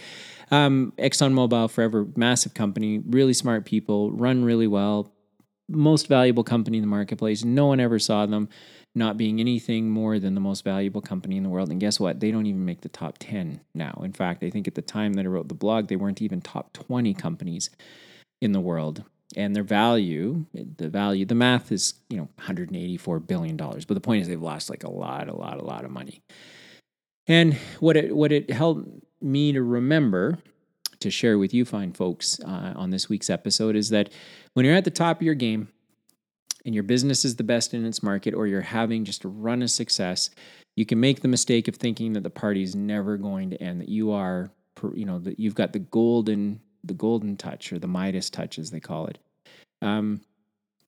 um, 0.51 0.93
ExxonMobil, 0.97 1.71
forever 1.71 2.07
massive 2.15 2.53
company, 2.53 2.99
really 2.99 3.33
smart 3.33 3.65
people, 3.65 4.11
run 4.11 4.43
really 4.43 4.67
well, 4.67 5.13
most 5.69 6.07
valuable 6.07 6.43
company 6.43 6.77
in 6.77 6.81
the 6.81 6.87
marketplace. 6.87 7.43
No 7.43 7.67
one 7.67 7.79
ever 7.79 7.99
saw 7.99 8.25
them 8.25 8.49
not 8.95 9.17
being 9.17 9.39
anything 9.39 9.89
more 9.89 10.17
than 10.17 10.33
the 10.33 10.41
most 10.41 10.63
valuable 10.63 11.01
company 11.01 11.37
in 11.37 11.43
the 11.43 11.49
world. 11.49 11.69
And 11.69 11.79
guess 11.79 11.99
what? 11.99 12.19
They 12.19 12.31
don't 12.31 12.45
even 12.47 12.65
make 12.65 12.81
the 12.81 12.89
top 12.89 13.17
10 13.19 13.61
now. 13.75 14.01
In 14.03 14.13
fact, 14.13 14.43
I 14.43 14.49
think 14.49 14.67
at 14.67 14.75
the 14.75 14.81
time 14.81 15.13
that 15.13 15.25
I 15.25 15.29
wrote 15.29 15.49
the 15.49 15.53
blog, 15.53 15.87
they 15.87 15.95
weren't 15.95 16.21
even 16.21 16.41
top 16.41 16.73
20 16.73 17.13
companies 17.13 17.69
in 18.41 18.53
the 18.53 18.59
world. 18.59 19.03
And 19.35 19.55
their 19.55 19.63
value, 19.63 20.45
the 20.53 20.89
value, 20.89 21.25
the 21.25 21.35
math 21.35 21.71
is, 21.71 21.95
you 22.09 22.17
know, 22.17 22.29
184 22.37 23.19
billion 23.19 23.57
dollars. 23.57 23.85
But 23.85 23.93
the 23.95 24.01
point 24.01 24.21
is 24.21 24.27
they've 24.27 24.41
lost 24.41 24.69
like 24.69 24.83
a 24.83 24.89
lot, 24.89 25.27
a 25.27 25.35
lot, 25.35 25.59
a 25.59 25.65
lot 25.65 25.85
of 25.85 25.91
money. 25.91 26.23
And 27.27 27.55
what 27.79 27.97
it 27.97 28.15
what 28.15 28.31
it 28.31 28.49
helped 28.49 28.87
me 29.21 29.51
to 29.53 29.61
remember 29.61 30.39
to 30.99 31.11
share 31.11 31.37
with 31.37 31.53
you 31.53 31.65
fine 31.65 31.93
folks 31.93 32.39
uh, 32.39 32.73
on 32.75 32.89
this 32.89 33.09
week's 33.09 33.29
episode 33.29 33.75
is 33.75 33.89
that 33.89 34.09
when 34.53 34.65
you're 34.65 34.75
at 34.75 34.85
the 34.85 34.91
top 34.91 35.17
of 35.17 35.23
your 35.23 35.35
game 35.35 35.67
and 36.65 36.73
your 36.73 36.83
business 36.83 37.23
is 37.23 37.35
the 37.35 37.43
best 37.43 37.73
in 37.73 37.85
its 37.85 38.01
market 38.01 38.33
or 38.33 38.47
you're 38.47 38.61
having 38.61 39.05
just 39.05 39.23
a 39.23 39.27
run 39.27 39.61
of 39.61 39.69
success, 39.69 40.29
you 40.75 40.85
can 40.85 40.99
make 40.99 41.21
the 41.21 41.27
mistake 41.27 41.67
of 41.67 41.75
thinking 41.75 42.13
that 42.13 42.23
the 42.23 42.29
party's 42.29 42.75
never 42.75 43.17
going 43.17 43.51
to 43.51 43.61
end, 43.61 43.81
that 43.81 43.89
you 43.89 44.11
are, 44.11 44.51
you 44.93 45.05
know, 45.05 45.19
that 45.19 45.39
you've 45.39 45.55
got 45.55 45.73
the 45.73 45.79
golden, 45.79 46.59
the 46.83 46.93
golden 46.93 47.37
touch 47.37 47.71
or 47.71 47.79
the 47.79 47.87
Midas 47.87 48.29
touch, 48.29 48.57
as 48.59 48.71
they 48.71 48.79
call 48.79 49.07
it. 49.07 49.17
Um, 49.81 50.21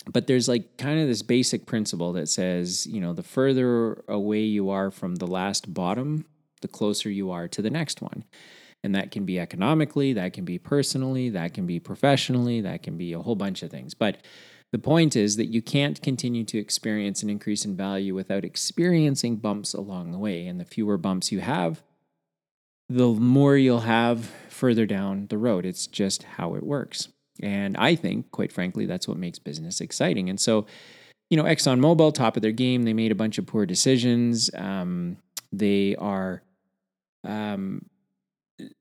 but 0.06 0.28
there's 0.28 0.48
like 0.48 0.78
kind 0.78 1.00
of 1.00 1.08
this 1.08 1.22
basic 1.22 1.66
principle 1.66 2.14
that 2.14 2.30
says, 2.30 2.88
you 2.88 3.02
know, 3.02 3.14
the 3.14 3.24
further 3.24 4.04
away 4.08 4.42
you 4.42 4.70
are 4.70 4.92
from 4.92 5.16
the 5.16 5.28
last 5.28 5.74
bottom, 5.74 6.26
the 6.62 6.68
closer 6.68 7.10
you 7.10 7.32
are 7.32 7.48
to 7.48 7.62
the 7.62 7.70
next 7.70 8.02
one. 8.02 8.24
And 8.84 8.96
that 8.96 9.12
can 9.12 9.26
be 9.26 9.40
economically, 9.40 10.14
that 10.14 10.32
can 10.32 10.46
be 10.46 10.58
personally, 10.58 11.30
that 11.32 11.54
can 11.54 11.66
be 11.66 11.80
professionally, 11.80 12.62
that 12.62 12.82
can 12.82 12.98
be 12.98 13.12
a 13.12 13.20
whole 13.20 13.36
bunch 13.36 13.62
of 13.62 13.70
things. 13.70 13.94
But 13.94 14.20
the 14.72 14.80
point 14.80 15.16
is 15.16 15.36
that 15.36 15.48
you 15.48 15.62
can't 15.62 16.02
continue 16.02 16.46
to 16.46 16.58
experience 16.58 17.22
an 17.22 17.30
increase 17.30 17.66
in 17.66 17.76
value 17.76 18.16
without 18.16 18.46
experiencing 18.46 19.38
bumps 19.38 19.74
along 19.74 20.12
the 20.12 20.18
way. 20.18 20.48
And 20.48 20.60
the 20.60 20.66
fewer 20.66 20.98
bumps 20.98 21.32
you 21.32 21.42
have, 21.42 21.84
the 22.88 23.08
more 23.08 23.58
you'll 23.58 23.82
have 23.82 24.32
further 24.48 24.86
down 24.86 25.28
the 25.28 25.38
road. 25.38 25.66
It's 25.66 25.88
just 25.88 26.24
how 26.24 26.56
it 26.56 26.64
works. 26.64 27.10
And 27.42 27.78
I 27.78 27.96
think, 27.96 28.32
quite 28.32 28.52
frankly, 28.52 28.86
that's 28.86 29.08
what 29.08 29.18
makes 29.18 29.40
business 29.40 29.82
exciting. 29.82 30.30
And 30.30 30.40
so, 30.40 30.66
you 31.30 31.38
know, 31.38 31.44
ExxonMobil, 31.44 32.14
top 32.14 32.36
of 32.36 32.42
their 32.42 32.52
game, 32.52 32.84
they 32.84 32.94
made 32.94 33.12
a 33.12 33.16
bunch 33.16 33.38
of 33.38 33.46
poor 33.46 33.66
decisions. 33.66 34.50
Um, 34.56 35.18
they 35.52 35.96
are 35.96 36.44
um, 37.24 37.86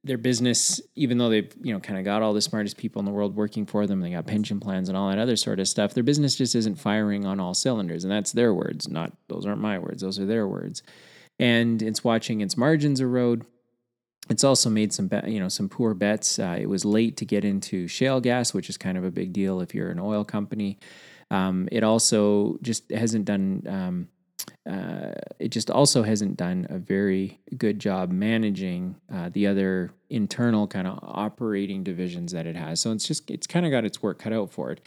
their 0.04 0.18
business, 0.18 0.80
even 0.94 1.18
though 1.18 1.28
they've 1.28 1.52
you 1.62 1.72
know 1.72 1.80
kind 1.80 1.98
of 1.98 2.04
got 2.04 2.22
all 2.22 2.32
the 2.32 2.40
smartest 2.40 2.76
people 2.76 3.00
in 3.00 3.06
the 3.06 3.12
world 3.12 3.36
working 3.36 3.66
for 3.66 3.86
them, 3.86 4.00
they 4.00 4.10
got 4.10 4.26
pension 4.26 4.60
plans 4.60 4.88
and 4.88 4.96
all 4.96 5.08
that 5.08 5.18
other 5.18 5.36
sort 5.36 5.60
of 5.60 5.68
stuff. 5.68 5.94
Their 5.94 6.02
business 6.02 6.36
just 6.36 6.54
isn't 6.54 6.76
firing 6.76 7.24
on 7.24 7.40
all 7.40 7.54
cylinders, 7.54 8.04
and 8.04 8.12
that's 8.12 8.32
their 8.32 8.52
words. 8.52 8.88
Not 8.88 9.12
those 9.28 9.46
aren't 9.46 9.60
my 9.60 9.78
words; 9.78 10.02
those 10.02 10.18
are 10.18 10.26
their 10.26 10.46
words. 10.46 10.82
And 11.38 11.82
it's 11.82 12.02
watching 12.02 12.40
its 12.40 12.56
margins 12.56 13.00
erode. 13.00 13.44
It's 14.28 14.44
also 14.44 14.68
made 14.68 14.92
some 14.92 15.10
you 15.26 15.40
know 15.40 15.48
some 15.48 15.68
poor 15.68 15.94
bets. 15.94 16.38
Uh, 16.38 16.56
it 16.58 16.66
was 16.66 16.84
late 16.84 17.16
to 17.18 17.24
get 17.24 17.44
into 17.44 17.88
shale 17.88 18.20
gas, 18.20 18.52
which 18.52 18.68
is 18.68 18.76
kind 18.76 18.98
of 18.98 19.04
a 19.04 19.10
big 19.10 19.32
deal 19.32 19.60
if 19.60 19.74
you're 19.74 19.90
an 19.90 19.98
oil 19.98 20.24
company. 20.24 20.78
Um, 21.30 21.68
it 21.72 21.82
also 21.82 22.58
just 22.62 22.90
hasn't 22.90 23.24
done. 23.24 23.62
Um, 23.66 24.08
uh, 24.68 25.12
it 25.38 25.48
just 25.48 25.70
also 25.70 26.02
hasn't 26.02 26.36
done 26.36 26.66
a 26.68 26.78
very 26.78 27.40
good 27.56 27.78
job 27.78 28.10
managing 28.10 28.96
uh, 29.12 29.30
the 29.30 29.46
other 29.46 29.90
internal 30.10 30.66
kind 30.66 30.86
of 30.86 30.98
operating 31.02 31.82
divisions 31.82 32.32
that 32.32 32.46
it 32.46 32.56
has. 32.56 32.80
So 32.80 32.92
it's 32.92 33.06
just 33.06 33.30
it's 33.30 33.46
kind 33.46 33.64
of 33.64 33.72
got 33.72 33.84
its 33.84 34.02
work 34.02 34.18
cut 34.18 34.32
out 34.32 34.50
for 34.50 34.70
it. 34.70 34.80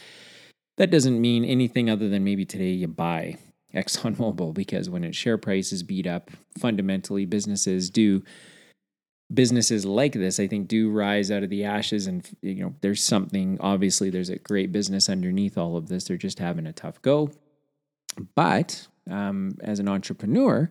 That 0.78 0.90
doesn't 0.90 1.20
mean 1.20 1.44
anything 1.44 1.90
other 1.90 2.08
than 2.08 2.24
maybe 2.24 2.44
today 2.44 2.70
you 2.70 2.88
buy 2.88 3.38
ExxonMobil 3.74 4.54
because 4.54 4.88
when 4.88 5.04
its 5.04 5.16
share 5.16 5.38
price 5.38 5.72
is 5.72 5.82
beat 5.82 6.06
up, 6.06 6.30
fundamentally 6.58 7.24
businesses 7.24 7.90
do 7.90 8.22
businesses 9.32 9.84
like 9.84 10.12
this 10.12 10.38
I 10.38 10.46
think 10.46 10.68
do 10.68 10.90
rise 10.90 11.30
out 11.30 11.42
of 11.42 11.50
the 11.50 11.64
ashes 11.64 12.06
and 12.06 12.28
you 12.42 12.56
know 12.56 12.74
there's 12.80 13.02
something 13.02 13.56
obviously 13.60 14.10
there's 14.10 14.28
a 14.28 14.38
great 14.38 14.72
business 14.72 15.08
underneath 15.08 15.56
all 15.56 15.76
of 15.76 15.88
this 15.88 16.04
they're 16.04 16.16
just 16.16 16.38
having 16.38 16.66
a 16.66 16.72
tough 16.72 17.00
go 17.02 17.30
but 18.34 18.86
um, 19.10 19.56
as 19.62 19.78
an 19.78 19.88
entrepreneur, 19.88 20.70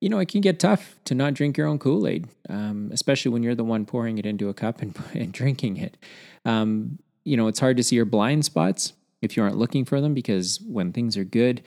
you 0.00 0.08
know, 0.08 0.18
it 0.18 0.28
can 0.28 0.40
get 0.40 0.58
tough 0.58 0.96
to 1.04 1.14
not 1.14 1.34
drink 1.34 1.56
your 1.56 1.66
own 1.66 1.78
Kool 1.78 2.06
Aid, 2.06 2.26
um, 2.48 2.90
especially 2.92 3.30
when 3.30 3.42
you're 3.42 3.54
the 3.54 3.64
one 3.64 3.84
pouring 3.84 4.18
it 4.18 4.26
into 4.26 4.48
a 4.48 4.54
cup 4.54 4.80
and, 4.80 4.96
and 5.14 5.32
drinking 5.32 5.76
it. 5.76 5.96
Um, 6.44 6.98
you 7.24 7.36
know, 7.36 7.48
it's 7.48 7.60
hard 7.60 7.76
to 7.76 7.82
see 7.82 7.96
your 7.96 8.06
blind 8.06 8.44
spots 8.44 8.94
if 9.20 9.36
you 9.36 9.42
aren't 9.42 9.58
looking 9.58 9.84
for 9.84 10.00
them 10.00 10.14
because 10.14 10.60
when 10.66 10.92
things 10.92 11.16
are 11.16 11.24
good, 11.24 11.62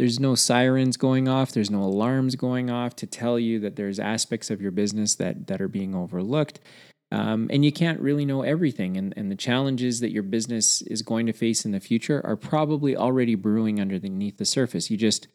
there's 0.00 0.18
no 0.18 0.34
sirens 0.34 0.96
going 0.96 1.28
off, 1.28 1.52
there's 1.52 1.70
no 1.70 1.82
alarms 1.82 2.34
going 2.34 2.70
off 2.70 2.96
to 2.96 3.06
tell 3.06 3.38
you 3.38 3.60
that 3.60 3.76
there's 3.76 4.00
aspects 4.00 4.48
of 4.48 4.62
your 4.62 4.70
business 4.70 5.14
that 5.16 5.46
that 5.48 5.60
are 5.60 5.68
being 5.68 5.94
overlooked. 5.94 6.58
Um, 7.12 7.50
and 7.52 7.66
you 7.66 7.70
can't 7.70 8.00
really 8.00 8.24
know 8.24 8.40
everything. 8.40 8.96
And, 8.96 9.12
and 9.14 9.30
the 9.30 9.36
challenges 9.36 10.00
that 10.00 10.10
your 10.10 10.22
business 10.22 10.80
is 10.80 11.02
going 11.02 11.26
to 11.26 11.34
face 11.34 11.66
in 11.66 11.72
the 11.72 11.80
future 11.80 12.22
are 12.24 12.36
probably 12.36 12.96
already 12.96 13.34
brewing 13.34 13.78
underneath 13.78 14.38
the 14.38 14.46
surface. 14.46 14.90
You 14.90 14.96
just 14.96 15.28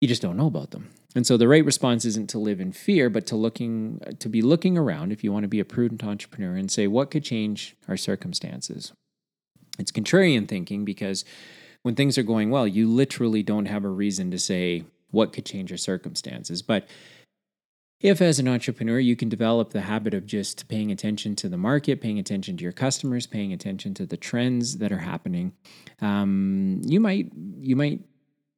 you 0.00 0.08
just 0.08 0.22
don't 0.22 0.38
know 0.38 0.46
about 0.46 0.70
them. 0.70 0.88
And 1.14 1.26
so 1.26 1.36
the 1.36 1.48
right 1.48 1.64
response 1.64 2.06
isn't 2.06 2.30
to 2.30 2.38
live 2.38 2.62
in 2.62 2.72
fear, 2.72 3.10
but 3.10 3.26
to 3.26 3.36
looking 3.36 4.00
to 4.18 4.28
be 4.30 4.40
looking 4.40 4.78
around 4.78 5.12
if 5.12 5.22
you 5.22 5.32
want 5.32 5.44
to 5.44 5.48
be 5.48 5.60
a 5.60 5.66
prudent 5.66 6.02
entrepreneur 6.02 6.56
and 6.56 6.70
say 6.70 6.86
what 6.86 7.10
could 7.10 7.24
change 7.24 7.76
our 7.88 7.98
circumstances. 7.98 8.94
It's 9.78 9.92
contrarian 9.92 10.48
thinking 10.48 10.86
because 10.86 11.26
when 11.86 11.94
things 11.94 12.18
are 12.18 12.24
going 12.24 12.50
well, 12.50 12.66
you 12.66 12.88
literally 12.88 13.44
don't 13.44 13.66
have 13.66 13.84
a 13.84 13.88
reason 13.88 14.28
to 14.32 14.40
say 14.40 14.82
what 15.12 15.32
could 15.32 15.46
change 15.46 15.70
your 15.70 15.78
circumstances. 15.78 16.60
But 16.60 16.88
if, 18.00 18.20
as 18.20 18.40
an 18.40 18.48
entrepreneur, 18.48 18.98
you 18.98 19.14
can 19.14 19.28
develop 19.28 19.70
the 19.70 19.82
habit 19.82 20.12
of 20.12 20.26
just 20.26 20.66
paying 20.66 20.90
attention 20.90 21.36
to 21.36 21.48
the 21.48 21.56
market, 21.56 22.00
paying 22.00 22.18
attention 22.18 22.56
to 22.56 22.64
your 22.64 22.72
customers, 22.72 23.28
paying 23.28 23.52
attention 23.52 23.94
to 23.94 24.04
the 24.04 24.16
trends 24.16 24.78
that 24.78 24.90
are 24.90 24.98
happening, 24.98 25.52
um, 26.00 26.80
you 26.82 26.98
might 26.98 27.30
you 27.60 27.76
might 27.76 28.00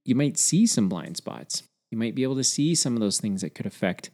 you 0.07 0.15
might 0.15 0.39
see 0.39 0.67
some 0.67 0.89
blind 0.89 1.19
spots. 1.19 1.65
You 1.91 1.99
might 1.99 2.15
be 2.15 2.23
able 2.23 2.37
to 2.37 2.45
see 2.45 2.75
some 2.75 2.95
of 2.95 3.01
those 3.01 3.21
things 3.21 3.43
that 3.43 3.55
could 3.55 3.67
affect 3.67 4.09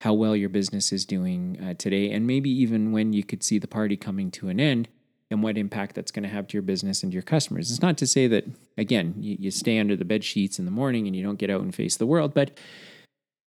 how 0.00 0.14
well 0.14 0.34
your 0.34 0.48
business 0.48 0.90
is 0.90 1.04
doing 1.04 1.58
uh, 1.62 1.74
today, 1.74 2.10
and 2.12 2.26
maybe 2.26 2.48
even 2.48 2.92
when 2.92 3.12
you 3.12 3.24
could 3.24 3.42
see 3.42 3.58
the 3.58 3.68
party 3.68 3.98
coming 3.98 4.30
to 4.30 4.48
an 4.48 4.58
end 4.58 4.88
and 5.30 5.42
what 5.42 5.58
impact 5.58 5.94
that's 5.94 6.10
going 6.10 6.22
to 6.22 6.28
have 6.28 6.46
to 6.48 6.54
your 6.54 6.62
business 6.62 7.02
and 7.02 7.12
your 7.12 7.22
customers. 7.22 7.70
It's 7.70 7.82
not 7.82 7.98
to 7.98 8.06
say 8.06 8.26
that 8.28 8.44
again 8.76 9.14
you, 9.18 9.36
you 9.38 9.50
stay 9.50 9.78
under 9.78 9.96
the 9.96 10.04
bed 10.04 10.24
sheets 10.24 10.58
in 10.58 10.64
the 10.64 10.70
morning 10.70 11.06
and 11.06 11.14
you 11.14 11.22
don't 11.22 11.38
get 11.38 11.50
out 11.50 11.60
and 11.60 11.74
face 11.74 11.96
the 11.96 12.06
world, 12.06 12.34
but 12.34 12.58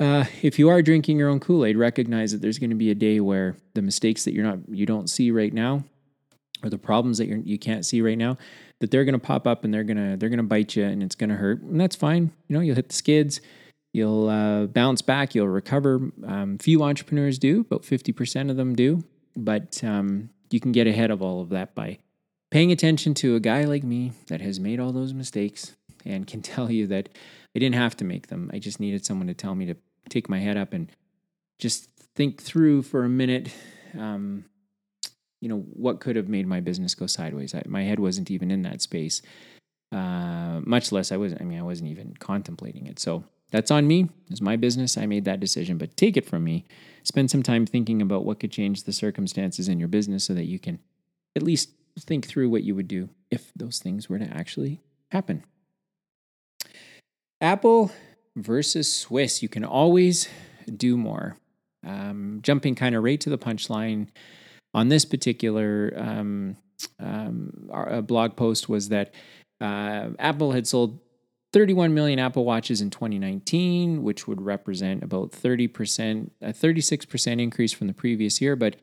uh, 0.01 0.25
if 0.41 0.57
you 0.57 0.67
are 0.67 0.81
drinking 0.81 1.19
your 1.19 1.29
own 1.29 1.39
Kool 1.39 1.63
Aid, 1.63 1.77
recognize 1.77 2.31
that 2.31 2.41
there's 2.41 2.57
going 2.57 2.71
to 2.71 2.75
be 2.75 2.89
a 2.89 2.95
day 2.95 3.19
where 3.19 3.55
the 3.75 3.83
mistakes 3.83 4.25
that 4.25 4.33
you're 4.33 4.43
not 4.43 4.57
you 4.67 4.87
don't 4.87 5.09
see 5.09 5.29
right 5.29 5.53
now, 5.53 5.83
or 6.63 6.71
the 6.71 6.77
problems 6.77 7.19
that 7.19 7.27
you're 7.27 7.37
you 7.37 7.59
can't 7.59 7.85
see 7.85 8.01
right 8.01 8.17
now, 8.17 8.35
that 8.79 8.89
they're 8.89 9.05
going 9.05 9.13
to 9.13 9.19
pop 9.19 9.45
up 9.45 9.63
and 9.63 9.71
they're 9.71 9.83
gonna 9.83 10.17
they're 10.17 10.29
gonna 10.29 10.41
bite 10.41 10.75
you 10.75 10.83
and 10.83 11.03
it's 11.03 11.13
going 11.13 11.29
to 11.29 11.35
hurt, 11.35 11.61
and 11.61 11.79
that's 11.79 11.95
fine. 11.95 12.31
You 12.47 12.55
know, 12.55 12.61
you'll 12.61 12.75
hit 12.75 12.89
the 12.89 12.95
skids, 12.95 13.41
you'll 13.93 14.27
uh, 14.27 14.65
bounce 14.65 15.03
back, 15.03 15.35
you'll 15.35 15.47
recover. 15.47 16.11
Um, 16.25 16.57
few 16.57 16.81
entrepreneurs 16.81 17.37
do, 17.37 17.61
about 17.61 17.85
fifty 17.85 18.11
percent 18.11 18.49
of 18.49 18.57
them 18.57 18.75
do, 18.75 19.03
but 19.35 19.83
um, 19.83 20.31
you 20.53 20.59
can 20.59 20.71
get 20.71 20.87
ahead 20.87 21.11
of 21.11 21.21
all 21.21 21.41
of 21.41 21.49
that 21.49 21.75
by 21.75 21.99
paying 22.49 22.71
attention 22.71 23.13
to 23.15 23.35
a 23.35 23.39
guy 23.39 23.63
like 23.63 23.83
me 23.83 24.11
that 24.27 24.41
has 24.41 24.59
made 24.59 24.79
all 24.79 24.91
those 24.91 25.13
mistakes 25.13 25.75
and 26.05 26.27
can 26.27 26.41
tell 26.41 26.71
you 26.71 26.87
that 26.87 27.09
I 27.55 27.59
didn't 27.59 27.75
have 27.75 27.97
to 27.97 28.05
make 28.05 28.27
them. 28.27 28.49
I 28.53 28.59
just 28.59 28.79
needed 28.79 29.05
someone 29.05 29.27
to 29.27 29.33
tell 29.33 29.55
me 29.55 29.65
to 29.65 29.75
take 30.09 30.29
my 30.29 30.39
head 30.39 30.57
up 30.57 30.73
and 30.73 30.91
just 31.59 31.89
think 32.15 32.41
through 32.41 32.81
for 32.81 33.03
a 33.03 33.09
minute 33.09 33.53
um, 33.97 34.45
you 35.41 35.49
know, 35.49 35.59
what 35.73 35.99
could 35.99 36.15
have 36.15 36.29
made 36.29 36.47
my 36.47 36.59
business 36.59 36.95
go 36.95 37.07
sideways? 37.07 37.53
I, 37.53 37.63
my 37.65 37.83
head 37.83 37.99
wasn't 37.99 38.31
even 38.31 38.51
in 38.51 38.61
that 38.61 38.81
space. 38.81 39.21
Uh, 39.91 40.61
much 40.63 40.91
less 40.91 41.11
I 41.11 41.17
wasn't. 41.17 41.41
I 41.41 41.45
mean, 41.45 41.59
I 41.59 41.63
wasn't 41.63 41.89
even 41.89 42.15
contemplating 42.19 42.87
it. 42.87 42.99
So 42.99 43.23
that's 43.51 43.71
on 43.71 43.87
me. 43.87 44.09
It's 44.29 44.41
my 44.41 44.55
business. 44.55 44.97
I 44.97 45.05
made 45.05 45.25
that 45.25 45.39
decision. 45.39 45.77
But 45.77 45.95
take 45.97 46.17
it 46.17 46.25
from 46.25 46.43
me. 46.43 46.65
Spend 47.03 47.29
some 47.29 47.43
time 47.43 47.65
thinking 47.65 48.01
about 48.01 48.25
what 48.25 48.39
could 48.39 48.51
change 48.51 48.83
the 48.83 48.93
circumstances 48.93 49.67
in 49.67 49.79
your 49.79 49.87
business 49.87 50.23
so 50.23 50.33
that 50.33 50.45
you 50.45 50.59
can 50.59 50.79
at 51.35 51.43
least 51.43 51.69
think 51.99 52.25
through 52.25 52.49
what 52.49 52.63
you 52.63 52.75
would 52.75 52.87
do 52.87 53.09
if 53.29 53.51
those 53.55 53.79
things 53.79 54.09
were 54.09 54.19
to 54.19 54.25
actually 54.25 54.79
happen. 55.11 55.43
Apple 57.39 57.91
versus 58.35 58.91
Swiss. 58.91 59.41
You 59.43 59.49
can 59.49 59.65
always 59.65 60.29
do 60.75 60.95
more. 60.95 61.37
Um, 61.85 62.39
jumping 62.43 62.75
kind 62.75 62.95
of 62.95 63.03
right 63.03 63.19
to 63.21 63.29
the 63.29 63.37
punchline 63.37 64.07
on 64.73 64.89
this 64.89 65.03
particular 65.03 65.93
um, 65.97 66.55
um, 66.99 67.69
our, 67.71 68.01
blog 68.01 68.35
post 68.35 68.69
was 68.69 68.89
that 68.89 69.13
uh, 69.59 70.09
Apple 70.19 70.51
had 70.51 70.67
sold 70.67 70.99
31 71.53 71.93
million 71.93 72.19
Apple 72.19 72.45
Watches 72.45 72.81
in 72.81 72.89
2019, 72.89 74.03
which 74.03 74.27
would 74.27 74.41
represent 74.41 75.03
about 75.03 75.31
30%, 75.31 76.29
a 76.41 76.53
36% 76.53 77.41
increase 77.41 77.73
from 77.73 77.87
the 77.87 77.93
previous 77.93 78.39
year. 78.39 78.55
But 78.55 78.77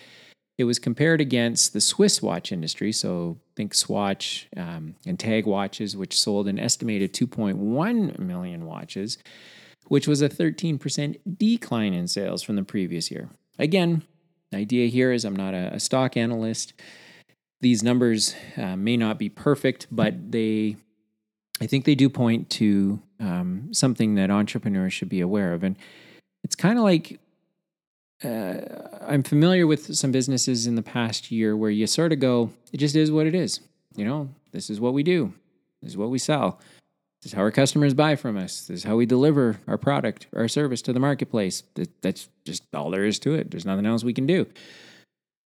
it 0.58 0.64
was 0.64 0.78
compared 0.80 1.20
against 1.20 1.72
the 1.72 1.80
Swiss 1.80 2.20
watch 2.20 2.50
industry. 2.50 2.90
So 2.92 3.38
think 3.56 3.74
Swatch 3.74 4.48
um, 4.56 4.96
and 5.06 5.18
Tag 5.18 5.46
watches, 5.46 5.96
which 5.96 6.18
sold 6.18 6.48
an 6.48 6.58
estimated 6.58 7.14
2.1 7.14 8.18
million 8.18 8.66
watches, 8.66 9.18
which 9.86 10.08
was 10.08 10.20
a 10.20 10.28
13% 10.28 11.20
decline 11.38 11.94
in 11.94 12.08
sales 12.08 12.42
from 12.42 12.56
the 12.56 12.64
previous 12.64 13.10
year. 13.10 13.30
Again, 13.58 14.02
the 14.50 14.58
idea 14.58 14.88
here 14.88 15.12
is 15.12 15.24
I'm 15.24 15.36
not 15.36 15.54
a, 15.54 15.74
a 15.74 15.80
stock 15.80 16.16
analyst. 16.16 16.74
These 17.60 17.82
numbers 17.82 18.34
uh, 18.56 18.76
may 18.76 18.96
not 18.96 19.18
be 19.18 19.28
perfect, 19.28 19.86
but 19.90 20.32
they, 20.32 20.76
I 21.60 21.66
think 21.66 21.84
they 21.84 21.94
do 21.94 22.08
point 22.08 22.50
to 22.50 23.00
um, 23.20 23.68
something 23.72 24.14
that 24.14 24.30
entrepreneurs 24.30 24.92
should 24.92 25.08
be 25.08 25.20
aware 25.20 25.52
of. 25.52 25.64
And 25.64 25.76
it's 26.44 26.54
kind 26.54 26.78
of 26.78 26.84
like 26.84 27.18
uh, 28.24 28.60
I'm 29.06 29.22
familiar 29.22 29.66
with 29.66 29.94
some 29.94 30.12
businesses 30.12 30.66
in 30.66 30.74
the 30.74 30.82
past 30.82 31.30
year 31.30 31.56
where 31.56 31.70
you 31.70 31.86
sort 31.86 32.12
of 32.12 32.20
go, 32.20 32.50
it 32.72 32.78
just 32.78 32.96
is 32.96 33.10
what 33.10 33.26
it 33.26 33.34
is. 33.34 33.60
You 33.96 34.04
know, 34.04 34.28
this 34.52 34.70
is 34.70 34.80
what 34.80 34.94
we 34.94 35.02
do, 35.02 35.32
this 35.82 35.92
is 35.92 35.96
what 35.96 36.10
we 36.10 36.18
sell. 36.18 36.60
This 37.22 37.32
is 37.32 37.36
how 37.36 37.42
our 37.42 37.50
customers 37.50 37.94
buy 37.94 38.14
from 38.14 38.36
us. 38.36 38.68
This 38.68 38.78
is 38.78 38.84
how 38.84 38.94
we 38.94 39.04
deliver 39.04 39.58
our 39.66 39.76
product, 39.76 40.28
our 40.36 40.46
service 40.46 40.80
to 40.82 40.92
the 40.92 41.00
marketplace. 41.00 41.64
That's 42.00 42.28
just 42.44 42.62
all 42.72 42.90
there 42.90 43.04
is 43.04 43.18
to 43.20 43.34
it. 43.34 43.50
There's 43.50 43.64
nothing 43.64 43.86
else 43.86 44.04
we 44.04 44.14
can 44.14 44.24
do. 44.24 44.46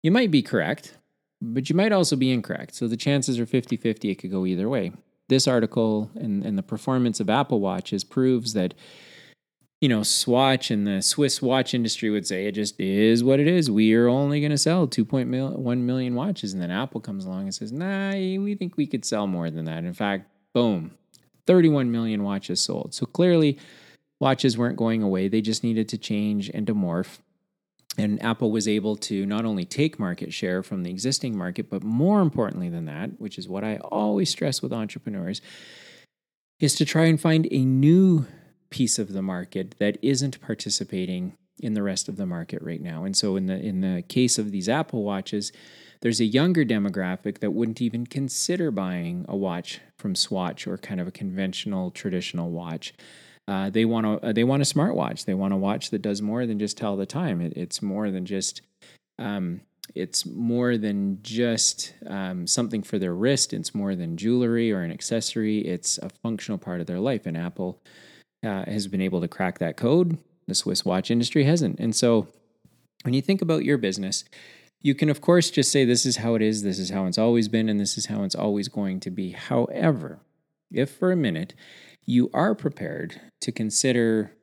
You 0.04 0.12
might 0.12 0.32
be 0.32 0.42
correct, 0.42 0.98
but 1.42 1.70
you 1.70 1.76
might 1.76 1.94
also 1.94 2.18
be 2.18 2.34
incorrect. 2.34 2.76
So 2.76 2.90
the 2.90 2.98
chances 2.98 3.40
are 3.40 3.46
50 3.46 3.78
50. 3.78 4.10
It 4.10 4.16
could 4.16 4.32
go 4.32 4.46
either 4.46 4.68
way. 4.68 4.92
This 5.32 5.48
article 5.48 6.12
and, 6.16 6.46
and 6.46 6.58
the 6.58 6.62
performance 6.62 7.22
of 7.22 7.30
Apple 7.30 7.62
Watches 7.62 8.04
proves 8.04 8.52
that 8.52 8.74
you 9.80 9.88
know, 9.88 10.04
Swatch 10.04 10.70
and 10.70 10.86
the 10.86 11.02
Swiss 11.02 11.42
watch 11.42 11.74
industry 11.74 12.10
would 12.10 12.28
say 12.28 12.48
it 12.48 12.52
just 12.52 12.78
is 12.82 13.24
what 13.24 13.40
it 13.40 13.48
is. 13.48 13.72
We 13.72 13.94
are 13.94 14.10
only 14.10 14.42
going 14.42 14.52
to 14.52 14.58
sell 14.58 14.90
2.1 14.90 15.78
million 15.80 16.16
watches. 16.16 16.52
And 16.52 16.62
then 16.62 16.70
Apple 16.70 17.00
comes 17.00 17.24
along 17.24 17.44
and 17.44 17.56
says, 17.56 17.72
nah, 17.72 18.12
we 18.12 18.56
think 18.56 18.76
we 18.76 18.86
could 18.86 19.06
sell 19.06 19.26
more 19.26 19.50
than 19.50 19.64
that. 19.66 19.86
In 19.86 19.94
fact, 19.94 20.28
boom, 20.54 20.92
31 21.48 21.94
million 21.94 22.24
watches 22.24 22.60
sold. 22.60 22.94
So 22.94 23.06
clearly, 23.06 23.58
watches 24.20 24.58
weren't 24.58 24.76
going 24.76 25.02
away. 25.02 25.30
They 25.30 25.40
just 25.40 25.64
needed 25.64 25.88
to 25.90 25.98
change 25.98 26.50
and 26.54 26.68
to 26.68 26.76
morph. 26.76 27.20
And 27.98 28.24
Apple 28.24 28.52
was 28.52 28.68
able 28.68 28.96
to 28.98 29.26
not 29.26 29.46
only 29.46 29.66
take 29.66 30.00
market 30.00 30.34
share 30.34 30.64
from 30.64 30.84
the 30.84 30.90
existing 30.90 31.38
market, 31.38 31.70
but 31.70 31.84
more 31.84 32.22
importantly 32.22 32.70
than 32.70 32.86
that, 32.86 33.20
which 33.20 33.38
is 33.38 33.50
what 33.50 33.64
I 33.64 33.78
always 33.78 34.30
stress 34.30 34.62
with 34.62 34.72
entrepreneurs, 34.72 35.42
is 36.60 36.76
to 36.76 36.86
try 36.86 37.06
and 37.06 37.20
find 37.20 37.48
a 37.52 37.66
new 37.66 38.26
piece 38.70 38.98
of 38.98 39.12
the 39.12 39.22
market 39.22 39.76
that 39.80 39.98
isn't 40.02 40.40
participating 40.40 41.34
in 41.60 41.74
the 41.74 41.84
rest 41.84 42.08
of 42.08 42.18
the 42.18 42.26
market 42.26 42.62
right 42.62 42.82
now. 42.82 43.04
And 43.04 43.16
so 43.16 43.36
in 43.36 43.46
the 43.46 43.60
in 43.60 43.82
the 43.82 44.04
case 44.04 44.40
of 44.40 44.52
these 44.52 44.70
Apple 44.70 45.04
watches, 45.04 45.52
there's 46.02 46.20
a 46.20 46.26
younger 46.26 46.66
demographic 46.66 47.40
that 47.40 47.52
wouldn't 47.52 47.82
even 47.82 48.08
consider 48.08 48.72
buying 48.72 49.26
a 49.28 49.36
watch 49.36 49.80
from 49.98 50.16
Swatch 50.16 50.66
or 50.66 50.78
kind 50.78 51.00
of 51.00 51.08
a 51.08 51.12
conventional 51.12 51.92
traditional 51.92 52.50
watch. 52.50 52.94
Uh, 53.48 53.70
they 53.70 53.86
want 53.86 54.06
a 54.06 54.28
uh, 54.28 54.32
they 54.32 54.44
want 54.44 54.62
a 54.62 54.66
smartwatch. 54.66 55.26
They 55.26 55.34
want 55.34 55.54
a 55.54 55.58
watch 55.58 55.90
that 55.90 56.02
does 56.02 56.22
more 56.22 56.46
than 56.46 56.60
just 56.60 56.78
tell 56.78 56.96
the 56.96 57.06
time. 57.06 57.42
It, 57.42 57.54
it's 57.56 57.82
more 57.82 58.12
than 58.12 58.26
just 58.26 58.62
um, 59.20 59.62
it's 59.96 60.26
more 60.26 60.78
than 60.78 61.20
just 61.22 61.94
um, 62.08 62.48
something 62.48 62.84
for 62.84 63.00
their 63.00 63.14
wrist. 63.14 63.54
It's 63.54 63.76
more 63.76 63.96
than 63.96 64.18
jewelry 64.18 64.72
or 64.72 64.82
an 64.82 64.92
accessory. 64.92 65.60
It's 65.60 65.98
a 65.98 66.10
functional 66.10 66.58
part 66.58 66.82
of 66.82 66.88
their 66.88 67.00
life. 67.00 67.26
And 67.26 67.36
Apple 67.36 67.82
uh, 68.44 68.66
has 68.66 68.88
been 68.88 69.02
able 69.02 69.22
to 69.22 69.28
crack 69.28 69.60
that 69.60 69.78
code. 69.78 70.18
The 70.48 70.56
Swiss 70.56 70.86
watch 70.86 71.12
industry 71.12 71.44
hasn't. 71.44 71.80
And 71.80 71.96
so 71.96 72.28
when 73.04 73.14
you 73.14 73.22
think 73.22 73.42
about 73.42 73.66
your 73.66 73.78
business, 73.78 74.24
you 74.82 74.96
can, 74.96 75.10
of 75.10 75.22
course, 75.22 75.52
just 75.52 75.72
say, 75.72 75.86
this 75.86 76.06
is 76.06 76.18
how 76.18 76.36
it 76.36 76.42
is, 76.42 76.64
this 76.64 76.80
is 76.80 76.90
how 76.90 77.06
it's 77.06 77.18
always 77.18 77.48
been, 77.48 77.70
and 77.70 77.80
this 77.80 77.98
is 77.98 78.08
how 78.08 78.24
it's 78.24 78.36
always 78.36 78.68
going 78.68 79.00
to 79.02 79.12
be. 79.12 79.32
However, 79.32 80.20
if 80.72 80.90
for 80.90 81.12
a 81.12 81.16
minute 81.16 81.54
you 82.06 82.30
are 82.34 82.56
prepared 82.56 83.20
to 83.42 83.52
consider 83.52 84.34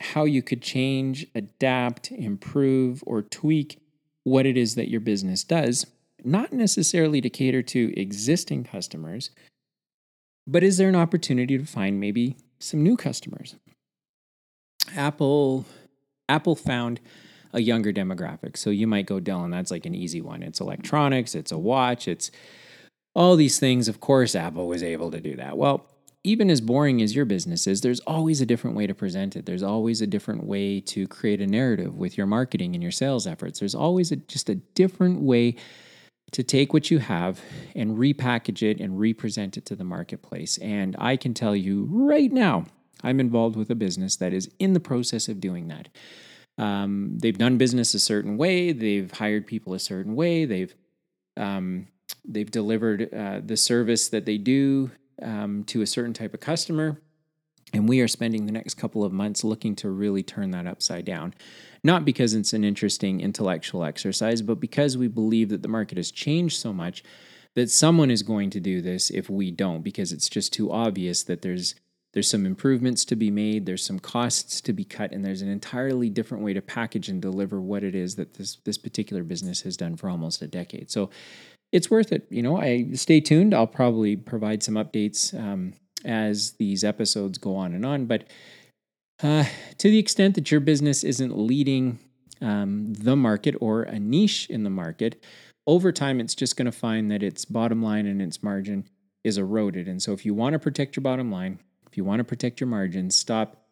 how 0.00 0.24
you 0.24 0.42
could 0.42 0.62
change, 0.62 1.26
adapt, 1.34 2.12
improve, 2.12 3.02
or 3.06 3.22
tweak 3.22 3.80
what 4.24 4.46
it 4.46 4.56
is 4.56 4.74
that 4.74 4.90
your 4.90 5.00
business 5.00 5.44
does, 5.44 5.86
not 6.24 6.52
necessarily 6.52 7.20
to 7.20 7.30
cater 7.30 7.62
to 7.62 7.98
existing 7.98 8.64
customers, 8.64 9.30
but 10.46 10.62
is 10.62 10.76
there 10.76 10.88
an 10.88 10.96
opportunity 10.96 11.56
to 11.56 11.64
find 11.64 11.98
maybe 11.98 12.36
some 12.58 12.82
new 12.82 12.96
customers. 12.96 13.56
Apple 14.94 15.64
Apple 16.28 16.56
found 16.56 17.00
a 17.52 17.60
younger 17.60 17.92
demographic. 17.92 18.56
So 18.56 18.70
you 18.70 18.86
might 18.86 19.06
go, 19.06 19.20
Dylan, 19.20 19.50
that's 19.50 19.70
like 19.70 19.86
an 19.86 19.94
easy 19.94 20.20
one. 20.20 20.42
It's 20.42 20.60
electronics, 20.60 21.34
it's 21.34 21.52
a 21.52 21.58
watch, 21.58 22.08
it's 22.08 22.30
all 23.14 23.36
these 23.36 23.58
things. 23.58 23.88
Of 23.88 24.00
course, 24.00 24.34
Apple 24.34 24.66
was 24.66 24.82
able 24.82 25.10
to 25.12 25.20
do 25.20 25.36
that. 25.36 25.56
Well, 25.56 25.86
even 26.26 26.50
as 26.50 26.60
boring 26.60 27.00
as 27.00 27.14
your 27.14 27.24
business 27.24 27.68
is, 27.68 27.82
there's 27.82 28.00
always 28.00 28.40
a 28.40 28.46
different 28.46 28.76
way 28.76 28.84
to 28.86 28.94
present 28.94 29.36
it. 29.36 29.46
There's 29.46 29.62
always 29.62 30.00
a 30.00 30.08
different 30.08 30.44
way 30.44 30.80
to 30.80 31.06
create 31.06 31.40
a 31.40 31.46
narrative 31.46 31.94
with 31.96 32.18
your 32.18 32.26
marketing 32.26 32.74
and 32.74 32.82
your 32.82 32.90
sales 32.90 33.28
efforts. 33.28 33.60
There's 33.60 33.76
always 33.76 34.10
a, 34.10 34.16
just 34.16 34.48
a 34.48 34.56
different 34.56 35.20
way 35.20 35.54
to 36.32 36.42
take 36.42 36.72
what 36.72 36.90
you 36.90 36.98
have 36.98 37.40
and 37.76 37.96
repackage 37.96 38.60
it 38.60 38.80
and 38.80 38.98
represent 38.98 39.56
it 39.56 39.64
to 39.66 39.76
the 39.76 39.84
marketplace. 39.84 40.58
And 40.58 40.96
I 40.98 41.16
can 41.16 41.32
tell 41.32 41.54
you 41.54 41.86
right 41.92 42.32
now, 42.32 42.66
I'm 43.04 43.20
involved 43.20 43.54
with 43.54 43.70
a 43.70 43.76
business 43.76 44.16
that 44.16 44.32
is 44.32 44.50
in 44.58 44.72
the 44.72 44.80
process 44.80 45.28
of 45.28 45.40
doing 45.40 45.68
that. 45.68 45.88
Um, 46.58 47.18
they've 47.18 47.38
done 47.38 47.56
business 47.56 47.94
a 47.94 48.00
certain 48.00 48.36
way. 48.36 48.72
They've 48.72 49.12
hired 49.12 49.46
people 49.46 49.74
a 49.74 49.78
certain 49.78 50.16
way. 50.16 50.44
They've 50.44 50.74
um, 51.36 51.86
they've 52.24 52.50
delivered 52.50 53.14
uh, 53.14 53.42
the 53.44 53.56
service 53.56 54.08
that 54.08 54.24
they 54.24 54.38
do 54.38 54.90
um, 55.22 55.64
to 55.64 55.82
a 55.82 55.86
certain 55.86 56.12
type 56.12 56.34
of 56.34 56.40
customer. 56.40 57.00
And 57.72 57.88
we 57.88 58.00
are 58.00 58.08
spending 58.08 58.46
the 58.46 58.52
next 58.52 58.74
couple 58.74 59.02
of 59.04 59.12
months 59.12 59.42
looking 59.42 59.74
to 59.76 59.90
really 59.90 60.22
turn 60.22 60.52
that 60.52 60.66
upside 60.66 61.04
down. 61.04 61.34
Not 61.82 62.04
because 62.04 62.34
it's 62.34 62.52
an 62.52 62.64
interesting 62.64 63.20
intellectual 63.20 63.84
exercise, 63.84 64.40
but 64.40 64.60
because 64.60 64.96
we 64.96 65.08
believe 65.08 65.48
that 65.48 65.62
the 65.62 65.68
market 65.68 65.98
has 65.98 66.10
changed 66.10 66.58
so 66.58 66.72
much 66.72 67.02
that 67.54 67.70
someone 67.70 68.10
is 68.10 68.22
going 68.22 68.50
to 68.50 68.60
do 68.60 68.80
this 68.80 69.10
if 69.10 69.28
we 69.28 69.50
don't, 69.50 69.82
because 69.82 70.12
it's 70.12 70.28
just 70.28 70.52
too 70.52 70.70
obvious 70.70 71.22
that 71.24 71.42
there's 71.42 71.74
there's 72.12 72.30
some 72.30 72.46
improvements 72.46 73.04
to 73.04 73.14
be 73.14 73.30
made, 73.30 73.66
there's 73.66 73.84
some 73.84 73.98
costs 73.98 74.62
to 74.62 74.72
be 74.72 74.84
cut, 74.84 75.12
and 75.12 75.22
there's 75.22 75.42
an 75.42 75.50
entirely 75.50 76.08
different 76.08 76.42
way 76.42 76.54
to 76.54 76.62
package 76.62 77.10
and 77.10 77.20
deliver 77.20 77.60
what 77.60 77.84
it 77.84 77.94
is 77.94 78.16
that 78.16 78.34
this 78.34 78.56
this 78.64 78.78
particular 78.78 79.22
business 79.22 79.62
has 79.62 79.76
done 79.76 79.96
for 79.96 80.08
almost 80.08 80.40
a 80.40 80.46
decade. 80.46 80.90
So 80.90 81.10
it's 81.76 81.90
worth 81.90 82.10
it. 82.10 82.26
You 82.30 82.42
know, 82.42 82.56
I 82.56 82.88
stay 82.94 83.20
tuned. 83.20 83.52
I'll 83.52 83.66
probably 83.66 84.16
provide 84.16 84.62
some 84.62 84.74
updates 84.76 85.38
um, 85.38 85.74
as 86.06 86.52
these 86.52 86.82
episodes 86.82 87.36
go 87.36 87.54
on 87.54 87.74
and 87.74 87.84
on. 87.84 88.06
But 88.06 88.24
uh, 89.22 89.44
to 89.76 89.90
the 89.90 89.98
extent 89.98 90.36
that 90.36 90.50
your 90.50 90.60
business 90.60 91.04
isn't 91.04 91.36
leading 91.36 91.98
um, 92.40 92.94
the 92.94 93.14
market 93.14 93.56
or 93.60 93.82
a 93.82 93.98
niche 93.98 94.48
in 94.48 94.64
the 94.64 94.70
market, 94.70 95.22
over 95.66 95.92
time 95.92 96.18
it's 96.18 96.34
just 96.34 96.56
going 96.56 96.64
to 96.64 96.72
find 96.72 97.10
that 97.10 97.22
its 97.22 97.44
bottom 97.44 97.82
line 97.82 98.06
and 98.06 98.22
its 98.22 98.42
margin 98.42 98.88
is 99.22 99.36
eroded. 99.36 99.86
And 99.86 100.02
so, 100.02 100.14
if 100.14 100.24
you 100.24 100.32
want 100.32 100.54
to 100.54 100.58
protect 100.58 100.96
your 100.96 101.02
bottom 101.02 101.30
line, 101.30 101.58
if 101.86 101.98
you 101.98 102.04
want 102.04 102.20
to 102.20 102.24
protect 102.24 102.58
your 102.58 102.68
margins, 102.68 103.14
stop. 103.14 103.62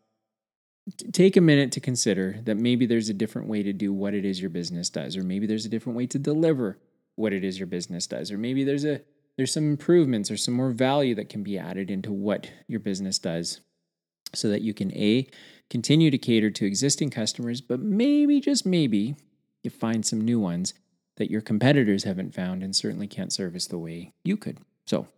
Take 1.12 1.38
a 1.38 1.40
minute 1.40 1.72
to 1.72 1.80
consider 1.80 2.36
that 2.44 2.56
maybe 2.56 2.84
there's 2.84 3.08
a 3.08 3.14
different 3.14 3.48
way 3.48 3.62
to 3.62 3.72
do 3.72 3.90
what 3.90 4.12
it 4.12 4.26
is 4.26 4.42
your 4.42 4.50
business 4.50 4.90
does, 4.90 5.16
or 5.16 5.22
maybe 5.22 5.46
there's 5.46 5.64
a 5.64 5.70
different 5.70 5.96
way 5.96 6.06
to 6.08 6.18
deliver 6.18 6.78
what 7.16 7.32
it 7.32 7.44
is 7.44 7.58
your 7.58 7.66
business 7.66 8.06
does, 8.06 8.30
or 8.30 8.38
maybe 8.38 8.64
there's 8.64 8.84
a 8.84 9.00
there's 9.36 9.52
some 9.52 9.68
improvements 9.68 10.30
or 10.30 10.36
some 10.36 10.54
more 10.54 10.70
value 10.70 11.14
that 11.16 11.28
can 11.28 11.42
be 11.42 11.58
added 11.58 11.90
into 11.90 12.12
what 12.12 12.50
your 12.68 12.80
business 12.80 13.18
does 13.18 13.60
so 14.32 14.48
that 14.48 14.62
you 14.62 14.74
can 14.74 14.92
A, 14.92 15.26
continue 15.70 16.10
to 16.10 16.18
cater 16.18 16.50
to 16.50 16.66
existing 16.66 17.10
customers, 17.10 17.60
but 17.60 17.80
maybe, 17.80 18.40
just 18.40 18.66
maybe, 18.66 19.16
you 19.62 19.70
find 19.70 20.04
some 20.04 20.20
new 20.20 20.38
ones 20.38 20.74
that 21.16 21.30
your 21.30 21.40
competitors 21.40 22.04
haven't 22.04 22.34
found 22.34 22.62
and 22.62 22.74
certainly 22.74 23.06
can't 23.06 23.32
service 23.32 23.66
the 23.66 23.78
way 23.78 24.12
you 24.24 24.36
could. 24.36 24.58
So 24.86 25.08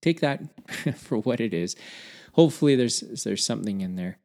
take 0.00 0.20
that 0.20 0.42
for 0.96 1.18
what 1.18 1.40
it 1.40 1.52
is. 1.52 1.76
Hopefully, 2.32 2.76
there's 2.76 3.00
there's 3.24 3.44
something 3.44 3.80
in 3.80 3.96
there, 3.96 4.18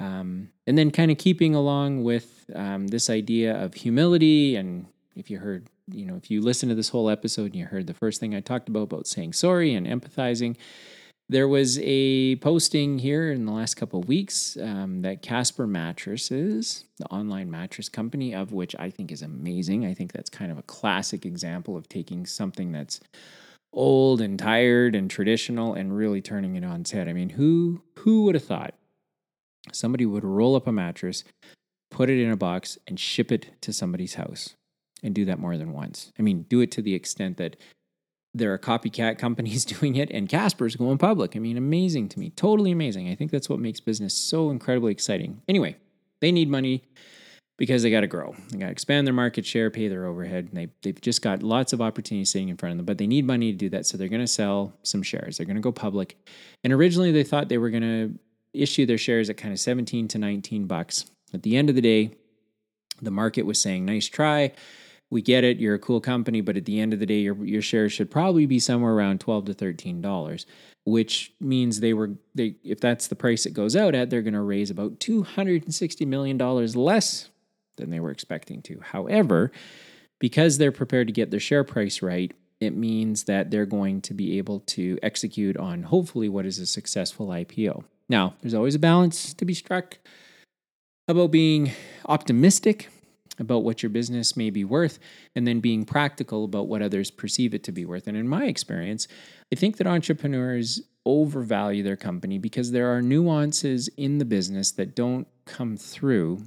um, 0.00 0.50
and 0.66 0.76
then 0.78 0.90
kind 0.90 1.10
of 1.10 1.18
keeping 1.18 1.54
along 1.54 2.02
with 2.02 2.50
um, 2.54 2.88
this 2.88 3.10
idea 3.10 3.54
of 3.54 3.74
humility. 3.74 4.56
And 4.56 4.86
if 5.18 5.30
you 5.30 5.38
heard, 5.38 5.68
you 5.90 6.06
know, 6.06 6.16
if 6.16 6.30
you 6.30 6.40
listen 6.40 6.68
to 6.68 6.74
this 6.74 6.88
whole 6.90 7.10
episode 7.10 7.46
and 7.46 7.56
you 7.56 7.66
heard 7.66 7.86
the 7.86 7.94
first 7.94 8.20
thing 8.20 8.34
I 8.34 8.40
talked 8.40 8.68
about 8.68 8.84
about 8.84 9.06
saying 9.06 9.32
sorry 9.32 9.74
and 9.74 9.86
empathizing, 9.86 10.56
there 11.28 11.48
was 11.48 11.78
a 11.82 12.36
posting 12.36 12.98
here 13.00 13.30
in 13.30 13.44
the 13.44 13.52
last 13.52 13.74
couple 13.74 14.00
of 14.00 14.08
weeks 14.08 14.56
um, 14.56 15.02
that 15.02 15.20
Casper 15.20 15.66
Mattresses, 15.66 16.84
the 16.96 17.06
online 17.06 17.50
mattress 17.50 17.88
company, 17.88 18.34
of 18.34 18.52
which 18.52 18.74
I 18.78 18.88
think 18.88 19.12
is 19.12 19.20
amazing. 19.20 19.84
I 19.84 19.92
think 19.92 20.12
that's 20.12 20.30
kind 20.30 20.50
of 20.50 20.56
a 20.56 20.62
classic 20.62 21.26
example 21.26 21.76
of 21.76 21.88
taking 21.88 22.24
something 22.24 22.72
that's 22.72 23.00
old 23.72 24.22
and 24.22 24.38
tired 24.38 24.94
and 24.94 25.10
traditional 25.10 25.74
and 25.74 25.94
really 25.94 26.22
turning 26.22 26.56
it 26.56 26.64
on 26.64 26.80
its 26.80 26.92
head. 26.92 27.08
I 27.08 27.12
mean, 27.12 27.30
who 27.30 27.82
who 27.96 28.22
would 28.24 28.34
have 28.34 28.44
thought 28.44 28.74
somebody 29.72 30.06
would 30.06 30.24
roll 30.24 30.56
up 30.56 30.66
a 30.66 30.72
mattress, 30.72 31.24
put 31.90 32.08
it 32.08 32.22
in 32.22 32.30
a 32.30 32.36
box, 32.36 32.78
and 32.86 32.98
ship 32.98 33.30
it 33.30 33.50
to 33.60 33.72
somebody's 33.72 34.14
house 34.14 34.54
and 35.02 35.14
do 35.14 35.24
that 35.26 35.38
more 35.38 35.56
than 35.56 35.72
once? 35.72 36.12
I 36.18 36.22
mean, 36.22 36.46
do 36.48 36.60
it 36.60 36.70
to 36.72 36.82
the 36.82 36.94
extent 36.94 37.36
that 37.38 37.56
there 38.34 38.52
are 38.52 38.58
copycat 38.58 39.18
companies 39.18 39.64
doing 39.64 39.96
it 39.96 40.10
and 40.10 40.28
Casper's 40.28 40.76
going 40.76 40.98
public. 40.98 41.36
I 41.36 41.38
mean, 41.38 41.56
amazing 41.56 42.08
to 42.10 42.18
me. 42.18 42.30
Totally 42.30 42.70
amazing. 42.70 43.08
I 43.08 43.14
think 43.14 43.30
that's 43.30 43.48
what 43.48 43.60
makes 43.60 43.80
business 43.80 44.14
so 44.14 44.50
incredibly 44.50 44.92
exciting. 44.92 45.42
Anyway, 45.48 45.76
they 46.20 46.32
need 46.32 46.48
money 46.48 46.82
because 47.56 47.82
they 47.82 47.90
got 47.90 48.00
to 48.00 48.06
grow. 48.06 48.34
They 48.50 48.58
got 48.58 48.66
to 48.66 48.72
expand 48.72 49.06
their 49.06 49.14
market 49.14 49.44
share, 49.44 49.68
pay 49.70 49.88
their 49.88 50.06
overhead. 50.06 50.50
They, 50.52 50.68
they've 50.82 51.00
just 51.00 51.22
got 51.22 51.42
lots 51.42 51.72
of 51.72 51.80
opportunities 51.80 52.30
sitting 52.30 52.48
in 52.48 52.56
front 52.56 52.72
of 52.72 52.76
them, 52.78 52.86
but 52.86 52.98
they 52.98 53.06
need 53.06 53.26
money 53.26 53.50
to 53.50 53.58
do 53.58 53.68
that. 53.70 53.84
So 53.84 53.98
they're 53.98 54.08
going 54.08 54.20
to 54.20 54.28
sell 54.28 54.72
some 54.84 55.02
shares. 55.02 55.36
They're 55.36 55.46
going 55.46 55.56
to 55.56 55.62
go 55.62 55.72
public. 55.72 56.16
And 56.62 56.72
originally 56.72 57.10
they 57.10 57.24
thought 57.24 57.48
they 57.48 57.58
were 57.58 57.70
going 57.70 57.82
to 57.82 58.18
issue 58.54 58.86
their 58.86 58.98
shares 58.98 59.28
at 59.28 59.36
kind 59.36 59.52
of 59.52 59.58
17 59.58 60.08
to 60.08 60.18
19 60.18 60.66
bucks. 60.66 61.06
At 61.34 61.42
the 61.42 61.56
end 61.56 61.68
of 61.68 61.74
the 61.74 61.82
day, 61.82 62.12
the 63.02 63.10
market 63.10 63.42
was 63.42 63.60
saying, 63.60 63.84
nice 63.84 64.06
try. 64.06 64.52
We 65.10 65.22
get 65.22 65.44
it. 65.44 65.58
You're 65.58 65.74
a 65.74 65.78
cool 65.78 66.00
company, 66.00 66.40
but 66.40 66.56
at 66.56 66.66
the 66.66 66.80
end 66.80 66.92
of 66.92 67.00
the 67.00 67.06
day, 67.06 67.20
your, 67.20 67.42
your 67.44 67.62
shares 67.62 67.92
should 67.92 68.10
probably 68.10 68.46
be 68.46 68.58
somewhere 68.58 68.92
around 68.92 69.20
12 69.20 69.46
to 69.46 69.54
$13 69.54 70.44
which 70.84 71.34
means 71.38 71.80
they 71.80 71.92
were 71.92 72.12
they 72.34 72.54
if 72.64 72.80
that's 72.80 73.08
the 73.08 73.14
price 73.14 73.44
it 73.44 73.52
goes 73.52 73.76
out 73.76 73.94
at 73.94 74.08
they're 74.08 74.22
going 74.22 74.32
to 74.32 74.40
raise 74.40 74.70
about 74.70 74.98
260 75.00 76.06
million 76.06 76.38
dollars 76.38 76.74
less 76.74 77.28
than 77.78 77.90
they 77.90 78.00
were 78.00 78.10
expecting 78.10 78.60
to. 78.62 78.80
However, 78.80 79.50
because 80.18 80.58
they're 80.58 80.72
prepared 80.72 81.06
to 81.06 81.12
get 81.12 81.30
their 81.30 81.40
share 81.40 81.64
price 81.64 82.02
right, 82.02 82.32
it 82.60 82.74
means 82.74 83.24
that 83.24 83.50
they're 83.50 83.66
going 83.66 84.00
to 84.02 84.14
be 84.14 84.36
able 84.36 84.60
to 84.60 84.98
execute 85.02 85.56
on 85.56 85.84
hopefully 85.84 86.28
what 86.28 86.44
is 86.44 86.58
a 86.58 86.66
successful 86.66 87.28
IPO. 87.28 87.84
Now, 88.08 88.34
there's 88.40 88.54
always 88.54 88.74
a 88.74 88.80
balance 88.80 89.32
to 89.34 89.44
be 89.44 89.54
struck 89.54 89.98
about 91.06 91.30
being 91.30 91.72
optimistic 92.06 92.88
about 93.38 93.64
what 93.64 93.82
your 93.82 93.90
business 93.90 94.36
may 94.36 94.50
be 94.50 94.64
worth 94.64 94.98
and 95.34 95.46
then 95.46 95.60
being 95.60 95.84
practical 95.84 96.44
about 96.44 96.68
what 96.68 96.82
others 96.82 97.10
perceive 97.10 97.54
it 97.54 97.62
to 97.64 97.72
be 97.72 97.84
worth. 97.84 98.06
And 98.06 98.16
in 98.16 98.28
my 98.28 98.46
experience, 98.46 99.08
I 99.52 99.56
think 99.56 99.76
that 99.76 99.86
entrepreneurs 99.86 100.80
overvalue 101.06 101.82
their 101.82 101.96
company 101.96 102.38
because 102.38 102.70
there 102.70 102.94
are 102.94 103.00
nuances 103.00 103.88
in 103.96 104.18
the 104.18 104.24
business 104.24 104.72
that 104.72 104.94
don't 104.94 105.26
come 105.46 105.76
through 105.76 106.42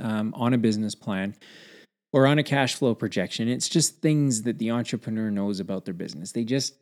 um, 0.00 0.34
on 0.36 0.52
a 0.52 0.58
business 0.58 0.94
plan 0.94 1.34
or 2.12 2.26
on 2.26 2.38
a 2.38 2.42
cash 2.42 2.74
flow 2.74 2.94
projection. 2.94 3.48
It's 3.48 3.68
just 3.68 4.00
things 4.00 4.42
that 4.42 4.58
the 4.58 4.70
entrepreneur 4.70 5.30
knows 5.30 5.60
about 5.60 5.84
their 5.84 5.94
business. 5.94 6.32
They 6.32 6.44
just 6.44 6.74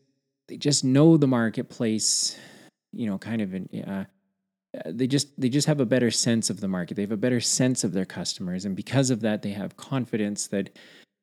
they 0.49 0.57
just 0.57 0.85
know 0.85 1.17
the 1.17 1.29
marketplace, 1.29 2.37
you 2.93 3.07
know, 3.07 3.17
kind 3.17 3.41
of 3.41 3.55
an, 3.55 3.69
uh, 3.87 4.05
they 4.87 5.07
just 5.07 5.39
they 5.41 5.49
just 5.49 5.67
have 5.67 5.81
a 5.81 5.87
better 5.87 6.11
sense 6.11 6.51
of 6.51 6.61
the 6.61 6.69
market. 6.69 6.95
They 6.95 7.03
have 7.03 7.13
a 7.13 7.17
better 7.17 7.41
sense 7.41 7.85
of 7.85 7.93
their 7.93 8.05
customers, 8.05 8.65
and 8.65 8.75
because 8.75 9.11
of 9.11 9.21
that, 9.21 9.43
they 9.43 9.51
have 9.51 9.77
confidence 9.77 10.47
that 10.49 10.71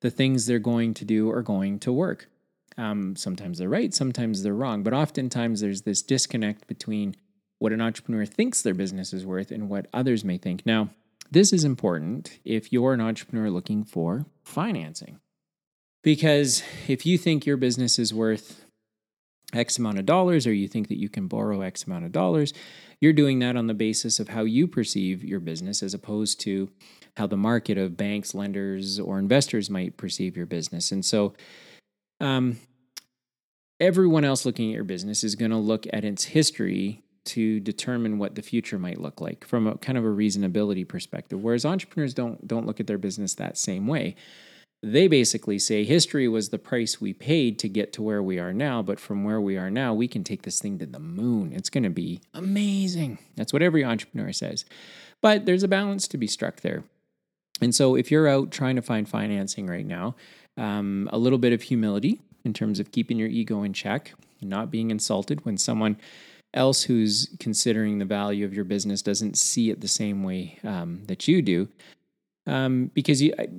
the 0.01 0.11
things 0.11 0.45
they're 0.45 0.59
going 0.59 0.93
to 0.95 1.05
do 1.05 1.29
are 1.31 1.41
going 1.41 1.79
to 1.79 1.91
work. 1.91 2.29
Um, 2.77 3.15
sometimes 3.15 3.57
they're 3.57 3.69
right, 3.69 3.93
sometimes 3.93 4.43
they're 4.43 4.53
wrong, 4.53 4.83
but 4.83 4.93
oftentimes 4.93 5.59
there's 5.59 5.81
this 5.81 6.01
disconnect 6.01 6.67
between 6.67 7.15
what 7.57 7.73
an 7.73 7.81
entrepreneur 7.81 8.25
thinks 8.25 8.61
their 8.61 8.73
business 8.73 9.11
is 9.11 9.25
worth 9.25 9.51
and 9.51 9.67
what 9.67 9.87
others 9.93 10.23
may 10.23 10.37
think. 10.37 10.65
Now, 10.65 10.89
this 11.29 11.51
is 11.51 11.65
important 11.65 12.39
if 12.45 12.71
you're 12.71 12.93
an 12.93 13.01
entrepreneur 13.01 13.49
looking 13.49 13.83
for 13.83 14.25
financing. 14.43 15.19
Because 16.01 16.63
if 16.87 17.05
you 17.05 17.17
think 17.17 17.45
your 17.45 17.57
business 17.57 17.99
is 17.99 18.13
worth 18.13 18.65
X 19.53 19.77
amount 19.77 19.99
of 19.99 20.05
dollars, 20.05 20.45
or 20.45 20.53
you 20.53 20.67
think 20.67 20.87
that 20.89 20.99
you 20.99 21.09
can 21.09 21.27
borrow 21.27 21.61
X 21.61 21.85
amount 21.85 22.05
of 22.05 22.11
dollars, 22.11 22.53
you're 23.01 23.13
doing 23.13 23.39
that 23.39 23.55
on 23.55 23.67
the 23.67 23.73
basis 23.73 24.19
of 24.19 24.29
how 24.29 24.43
you 24.43 24.67
perceive 24.67 25.23
your 25.23 25.39
business 25.39 25.81
as 25.81 25.93
opposed 25.93 26.39
to 26.41 26.69
how 27.17 27.27
the 27.27 27.37
market 27.37 27.77
of 27.77 27.97
banks, 27.97 28.33
lenders, 28.33 28.99
or 28.99 29.19
investors 29.19 29.69
might 29.69 29.97
perceive 29.97 30.37
your 30.37 30.45
business. 30.45 30.91
And 30.91 31.03
so, 31.03 31.33
um, 32.19 32.57
everyone 33.79 34.25
else 34.25 34.45
looking 34.45 34.69
at 34.69 34.75
your 34.75 34.83
business 34.83 35.23
is 35.23 35.35
going 35.35 35.51
to 35.51 35.57
look 35.57 35.85
at 35.91 36.03
its 36.03 36.25
history 36.25 37.03
to 37.25 37.59
determine 37.59 38.17
what 38.17 38.35
the 38.35 38.41
future 38.41 38.79
might 38.79 38.99
look 38.99 39.21
like 39.21 39.45
from 39.45 39.67
a 39.67 39.77
kind 39.77 39.97
of 39.97 40.03
a 40.03 40.07
reasonability 40.07 40.87
perspective. 40.87 41.41
Whereas 41.41 41.65
entrepreneurs 41.65 42.13
don't 42.13 42.47
don't 42.47 42.65
look 42.65 42.79
at 42.79 42.87
their 42.87 42.97
business 42.97 43.35
that 43.35 43.57
same 43.57 43.87
way. 43.87 44.15
They 44.81 45.07
basically 45.07 45.59
say 45.59 45.83
history 45.83 46.27
was 46.29 46.49
the 46.49 46.57
price 46.57 47.01
we 47.01 47.13
paid 47.13 47.59
to 47.59 47.67
get 47.67 47.91
to 47.93 48.01
where 48.01 48.23
we 48.23 48.39
are 48.39 48.53
now, 48.53 48.81
but 48.81 48.99
from 48.99 49.25
where 49.25 49.41
we 49.41 49.57
are 49.57 49.69
now, 49.69 49.93
we 49.93 50.07
can 50.07 50.23
take 50.23 50.43
this 50.43 50.61
thing 50.61 50.79
to 50.79 50.85
the 50.85 50.99
moon. 50.99 51.51
It's 51.51 51.69
going 51.69 51.83
to 51.83 51.89
be 51.89 52.21
amazing. 52.33 53.19
That's 53.35 53.51
what 53.51 53.61
every 53.61 53.83
entrepreneur 53.83 54.31
says. 54.31 54.63
But 55.21 55.45
there's 55.45 55.63
a 55.63 55.67
balance 55.67 56.07
to 56.09 56.17
be 56.17 56.27
struck 56.27 56.61
there. 56.61 56.83
And 57.61 57.75
so 57.75 57.95
if 57.95 58.09
you're 58.09 58.29
out 58.29 58.51
trying 58.51 58.77
to 58.77 58.81
find 58.81 59.07
financing 59.07 59.67
right 59.67 59.85
now, 59.85 60.15
um, 60.55 61.09
a 61.11 61.17
little 61.17 61.39
bit 61.39 61.51
of 61.51 61.63
humility 61.63 62.19
in 62.45 62.53
terms 62.53 62.79
of 62.79 62.93
keeping 62.93 63.17
your 63.17 63.27
ego 63.27 63.63
in 63.63 63.73
check, 63.73 64.13
not 64.41 64.71
being 64.71 64.91
insulted 64.91 65.45
when 65.45 65.57
someone 65.57 65.97
else 66.53 66.83
who's 66.83 67.29
considering 67.39 67.99
the 67.99 68.05
value 68.05 68.45
of 68.45 68.53
your 68.53 68.63
business 68.63 69.01
doesn't 69.01 69.37
see 69.37 69.69
it 69.69 69.81
the 69.81 69.87
same 69.87 70.23
way 70.23 70.57
um, 70.63 71.03
that 71.07 71.27
you 71.27 71.41
do. 71.41 71.67
Um, 72.47 72.89
because 72.93 73.21
you, 73.21 73.33
I, 73.37 73.49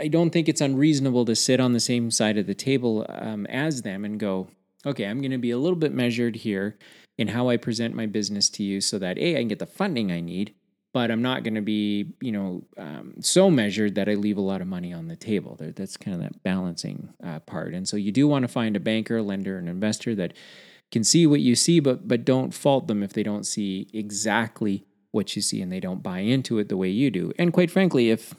I, 0.00 0.08
don't 0.08 0.30
think 0.30 0.48
it's 0.48 0.60
unreasonable 0.60 1.24
to 1.26 1.36
sit 1.36 1.60
on 1.60 1.72
the 1.72 1.80
same 1.80 2.10
side 2.10 2.38
of 2.38 2.46
the 2.46 2.54
table 2.54 3.06
um, 3.08 3.46
as 3.46 3.82
them 3.82 4.04
and 4.04 4.18
go, 4.18 4.48
okay, 4.84 5.04
I'm 5.04 5.20
going 5.20 5.30
to 5.30 5.38
be 5.38 5.50
a 5.50 5.58
little 5.58 5.78
bit 5.78 5.92
measured 5.92 6.36
here 6.36 6.76
in 7.16 7.28
how 7.28 7.48
I 7.48 7.56
present 7.56 7.94
my 7.94 8.06
business 8.06 8.48
to 8.50 8.62
you 8.62 8.80
so 8.80 8.98
that 8.98 9.18
A, 9.18 9.36
I 9.36 9.38
can 9.40 9.48
get 9.48 9.58
the 9.58 9.66
funding 9.66 10.10
I 10.10 10.20
need, 10.20 10.54
but 10.92 11.10
I'm 11.10 11.22
not 11.22 11.44
going 11.44 11.54
to 11.54 11.60
be, 11.60 12.14
you 12.20 12.32
know, 12.32 12.64
um, 12.76 13.14
so 13.20 13.50
measured 13.50 13.94
that 13.96 14.08
I 14.08 14.14
leave 14.14 14.38
a 14.38 14.42
lot 14.42 14.60
of 14.60 14.66
money 14.66 14.92
on 14.92 15.08
the 15.08 15.16
table. 15.16 15.56
That's 15.58 15.96
kind 15.96 16.14
of 16.14 16.22
that 16.22 16.42
balancing 16.42 17.10
uh, 17.22 17.40
part. 17.40 17.74
And 17.74 17.88
so 17.88 17.96
you 17.96 18.12
do 18.12 18.26
want 18.28 18.42
to 18.42 18.48
find 18.48 18.76
a 18.76 18.80
banker, 18.80 19.20
lender, 19.22 19.58
an 19.58 19.68
investor 19.68 20.14
that 20.14 20.32
can 20.90 21.04
see 21.04 21.26
what 21.26 21.40
you 21.40 21.54
see, 21.54 21.80
but 21.80 22.08
but 22.08 22.24
don't 22.24 22.54
fault 22.54 22.86
them 22.86 23.02
if 23.02 23.12
they 23.12 23.22
don't 23.22 23.44
see 23.44 23.88
exactly 23.92 24.86
what 25.10 25.36
you 25.36 25.42
see 25.42 25.60
and 25.60 25.70
they 25.70 25.80
don't 25.80 26.02
buy 26.02 26.20
into 26.20 26.58
it 26.58 26.68
the 26.68 26.76
way 26.76 26.88
you 26.88 27.10
do. 27.10 27.32
And 27.38 27.52
quite 27.52 27.70
frankly, 27.70 28.10
if 28.10 28.34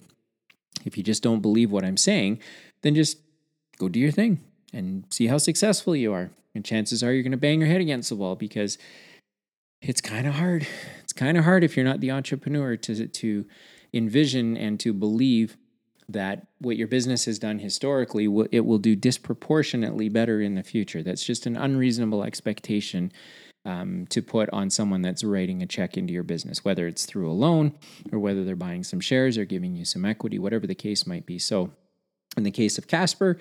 if 0.85 0.97
you 0.97 1.03
just 1.03 1.23
don't 1.23 1.41
believe 1.41 1.71
what 1.71 1.83
I'm 1.83 1.97
saying, 1.97 2.39
then 2.81 2.95
just 2.95 3.17
go 3.77 3.89
do 3.89 3.99
your 3.99 4.11
thing 4.11 4.39
and 4.73 5.05
see 5.09 5.27
how 5.27 5.37
successful 5.37 5.95
you 5.95 6.13
are. 6.13 6.31
And 6.55 6.65
chances 6.65 7.03
are 7.03 7.13
you're 7.13 7.23
going 7.23 7.31
to 7.31 7.37
bang 7.37 7.59
your 7.59 7.69
head 7.69 7.81
against 7.81 8.09
the 8.09 8.15
wall 8.15 8.35
because 8.35 8.77
it's 9.81 10.01
kind 10.01 10.27
of 10.27 10.35
hard. 10.35 10.67
It's 11.03 11.13
kind 11.13 11.37
of 11.37 11.43
hard 11.43 11.63
if 11.63 11.75
you're 11.75 11.85
not 11.85 12.01
the 12.01 12.11
entrepreneur 12.11 12.75
to 12.77 13.07
to 13.07 13.45
envision 13.93 14.57
and 14.57 14.79
to 14.79 14.93
believe 14.93 15.57
that 16.07 16.47
what 16.59 16.75
your 16.75 16.87
business 16.87 17.25
has 17.25 17.37
done 17.37 17.59
historically, 17.59 18.25
it 18.51 18.65
will 18.65 18.79
do 18.79 18.95
disproportionately 18.95 20.09
better 20.09 20.41
in 20.41 20.55
the 20.55 20.63
future. 20.63 21.03
That's 21.03 21.23
just 21.23 21.45
an 21.45 21.55
unreasonable 21.55 22.23
expectation 22.23 23.11
um, 23.65 24.07
to 24.07 24.21
put 24.21 24.49
on 24.51 24.69
someone 24.69 25.01
that's 25.01 25.23
writing 25.23 25.61
a 25.61 25.67
check 25.67 25.97
into 25.97 26.13
your 26.13 26.23
business, 26.23 26.63
whether 26.63 26.87
it's 26.87 27.05
through 27.05 27.29
a 27.29 27.33
loan 27.33 27.73
or 28.11 28.19
whether 28.19 28.43
they're 28.43 28.55
buying 28.55 28.83
some 28.83 28.99
shares 28.99 29.37
or 29.37 29.45
giving 29.45 29.75
you 29.75 29.85
some 29.85 30.05
equity, 30.05 30.39
whatever 30.39 30.65
the 30.65 30.75
case 30.75 31.05
might 31.05 31.25
be. 31.25 31.37
So, 31.37 31.71
in 32.37 32.43
the 32.43 32.51
case 32.51 32.77
of 32.77 32.87
Casper, 32.87 33.37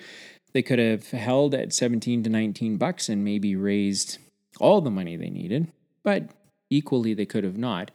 they 0.53 0.61
could 0.61 0.79
have 0.79 1.11
held 1.11 1.53
at 1.53 1.73
17 1.73 2.23
to 2.23 2.29
19 2.29 2.77
bucks 2.77 3.07
and 3.07 3.23
maybe 3.23 3.55
raised 3.55 4.17
all 4.59 4.81
the 4.81 4.89
money 4.89 5.15
they 5.15 5.29
needed, 5.29 5.71
but 6.03 6.29
equally 6.69 7.13
they 7.13 7.25
could 7.25 7.43
have 7.43 7.57
not. 7.57 7.91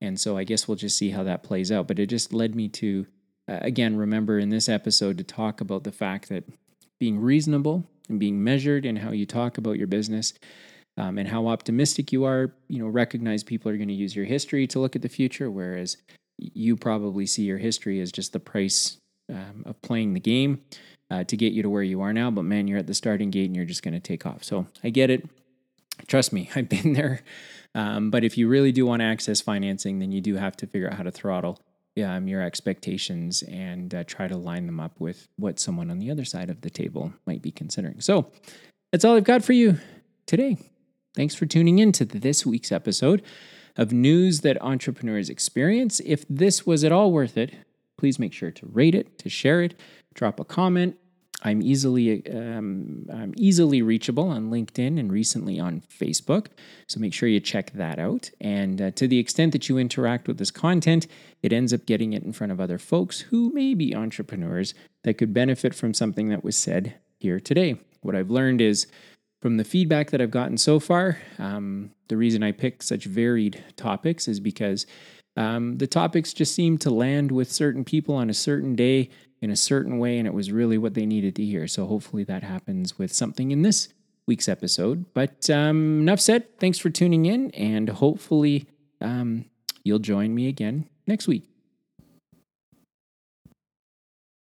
And 0.00 0.20
so 0.20 0.36
I 0.36 0.44
guess 0.44 0.68
we'll 0.68 0.76
just 0.76 0.96
see 0.96 1.10
how 1.10 1.24
that 1.24 1.42
plays 1.42 1.72
out. 1.72 1.88
But 1.88 1.98
it 1.98 2.06
just 2.06 2.32
led 2.32 2.54
me 2.54 2.68
to 2.68 3.06
uh, 3.48 3.58
again, 3.62 3.96
remember 3.96 4.38
in 4.38 4.48
this 4.48 4.68
episode 4.68 5.18
to 5.18 5.24
talk 5.24 5.60
about 5.60 5.84
the 5.84 5.92
fact 5.92 6.28
that 6.28 6.44
being 6.98 7.18
reasonable 7.18 7.84
and 8.08 8.18
being 8.18 8.42
measured 8.42 8.84
in 8.84 8.96
how 8.96 9.10
you 9.10 9.26
talk 9.26 9.58
about 9.58 9.78
your 9.78 9.86
business 9.86 10.34
um, 10.96 11.18
and 11.18 11.28
how 11.28 11.48
optimistic 11.48 12.12
you 12.12 12.24
are, 12.24 12.54
you 12.68 12.78
know, 12.78 12.88
recognize 12.88 13.42
people 13.42 13.70
are 13.70 13.76
going 13.76 13.88
to 13.88 13.94
use 13.94 14.16
your 14.16 14.24
history 14.24 14.66
to 14.68 14.78
look 14.78 14.96
at 14.96 15.02
the 15.02 15.08
future, 15.08 15.50
whereas 15.50 15.96
you 16.38 16.76
probably 16.76 17.26
see 17.26 17.42
your 17.42 17.58
history 17.58 18.00
as 18.00 18.12
just 18.12 18.32
the 18.32 18.40
price 18.40 18.98
um, 19.30 19.62
of 19.66 19.80
playing 19.82 20.14
the 20.14 20.20
game 20.20 20.62
uh, 21.10 21.24
to 21.24 21.36
get 21.36 21.52
you 21.52 21.62
to 21.62 21.70
where 21.70 21.82
you 21.82 22.00
are 22.00 22.12
now. 22.12 22.30
But 22.30 22.42
man, 22.42 22.68
you're 22.68 22.78
at 22.78 22.86
the 22.86 22.94
starting 22.94 23.30
gate 23.30 23.46
and 23.46 23.56
you're 23.56 23.64
just 23.64 23.82
going 23.82 23.94
to 23.94 24.00
take 24.00 24.26
off. 24.26 24.44
So 24.44 24.66
I 24.82 24.90
get 24.90 25.10
it. 25.10 25.28
Trust 26.06 26.32
me, 26.32 26.50
I've 26.56 26.68
been 26.68 26.92
there. 26.92 27.22
Um, 27.74 28.10
but 28.10 28.24
if 28.24 28.38
you 28.38 28.48
really 28.48 28.72
do 28.72 28.86
want 28.86 29.00
to 29.00 29.06
access 29.06 29.40
financing, 29.40 29.98
then 29.98 30.12
you 30.12 30.20
do 30.20 30.36
have 30.36 30.56
to 30.58 30.66
figure 30.66 30.88
out 30.88 30.94
how 30.94 31.02
to 31.02 31.10
throttle 31.10 31.60
um, 32.02 32.28
your 32.28 32.42
expectations 32.42 33.42
and 33.42 33.94
uh, 33.94 34.04
try 34.04 34.28
to 34.28 34.36
line 34.36 34.66
them 34.66 34.80
up 34.80 34.98
with 34.98 35.28
what 35.36 35.58
someone 35.58 35.90
on 35.90 35.98
the 35.98 36.10
other 36.10 36.24
side 36.24 36.50
of 36.50 36.60
the 36.60 36.70
table 36.70 37.12
might 37.26 37.42
be 37.42 37.50
considering. 37.50 38.00
So 38.00 38.30
that's 38.92 39.04
all 39.04 39.16
I've 39.16 39.24
got 39.24 39.44
for 39.44 39.52
you 39.52 39.78
today. 40.26 40.58
Thanks 41.16 41.34
for 41.34 41.46
tuning 41.46 41.78
in 41.78 41.92
to 41.92 42.04
this 42.04 42.44
week's 42.44 42.70
episode 42.70 43.22
of 43.74 43.90
news 43.90 44.42
that 44.42 44.60
entrepreneurs 44.60 45.30
experience. 45.30 45.98
If 46.04 46.26
this 46.28 46.66
was 46.66 46.84
at 46.84 46.92
all 46.92 47.10
worth 47.10 47.38
it, 47.38 47.54
please 47.96 48.18
make 48.18 48.34
sure 48.34 48.50
to 48.50 48.66
rate 48.70 48.94
it, 48.94 49.18
to 49.20 49.30
share 49.30 49.62
it, 49.62 49.80
drop 50.12 50.38
a 50.38 50.44
comment. 50.44 50.98
I'm 51.42 51.62
easily 51.62 52.22
um, 52.30 53.06
I'm 53.10 53.32
easily 53.38 53.80
reachable 53.80 54.28
on 54.28 54.50
LinkedIn 54.50 55.00
and 55.00 55.10
recently 55.10 55.58
on 55.58 55.80
Facebook, 55.80 56.48
so 56.86 57.00
make 57.00 57.14
sure 57.14 57.30
you 57.30 57.40
check 57.40 57.72
that 57.72 57.98
out. 57.98 58.30
And 58.38 58.82
uh, 58.82 58.90
to 58.92 59.08
the 59.08 59.18
extent 59.18 59.52
that 59.52 59.70
you 59.70 59.78
interact 59.78 60.28
with 60.28 60.36
this 60.36 60.50
content, 60.50 61.06
it 61.42 61.52
ends 61.52 61.72
up 61.72 61.86
getting 61.86 62.12
it 62.12 62.24
in 62.24 62.34
front 62.34 62.52
of 62.52 62.60
other 62.60 62.78
folks 62.78 63.20
who 63.20 63.50
may 63.54 63.72
be 63.72 63.94
entrepreneurs 63.94 64.74
that 65.04 65.14
could 65.14 65.32
benefit 65.32 65.74
from 65.74 65.94
something 65.94 66.28
that 66.28 66.44
was 66.44 66.56
said 66.56 66.94
here 67.18 67.40
today. 67.40 67.78
What 68.02 68.14
I've 68.14 68.30
learned 68.30 68.60
is 68.60 68.86
from 69.46 69.58
the 69.58 69.64
feedback 69.64 70.10
that 70.10 70.20
I've 70.20 70.32
gotten 70.32 70.58
so 70.58 70.80
far, 70.80 71.18
um, 71.38 71.92
the 72.08 72.16
reason 72.16 72.42
I 72.42 72.50
pick 72.50 72.82
such 72.82 73.04
varied 73.04 73.62
topics 73.76 74.26
is 74.26 74.40
because 74.40 74.86
um, 75.36 75.78
the 75.78 75.86
topics 75.86 76.32
just 76.32 76.52
seem 76.52 76.78
to 76.78 76.90
land 76.90 77.30
with 77.30 77.52
certain 77.52 77.84
people 77.84 78.16
on 78.16 78.28
a 78.28 78.34
certain 78.34 78.74
day 78.74 79.08
in 79.40 79.52
a 79.52 79.54
certain 79.54 80.00
way, 80.00 80.18
and 80.18 80.26
it 80.26 80.34
was 80.34 80.50
really 80.50 80.78
what 80.78 80.94
they 80.94 81.06
needed 81.06 81.36
to 81.36 81.44
hear. 81.44 81.68
So 81.68 81.86
hopefully 81.86 82.24
that 82.24 82.42
happens 82.42 82.98
with 82.98 83.12
something 83.12 83.52
in 83.52 83.62
this 83.62 83.86
week's 84.26 84.48
episode. 84.48 85.04
But 85.14 85.48
um, 85.48 86.00
enough 86.00 86.18
said. 86.18 86.58
Thanks 86.58 86.80
for 86.80 86.90
tuning 86.90 87.26
in, 87.26 87.52
and 87.52 87.88
hopefully 87.88 88.66
um, 89.00 89.44
you'll 89.84 90.00
join 90.00 90.34
me 90.34 90.48
again 90.48 90.88
next 91.06 91.28
week. 91.28 91.44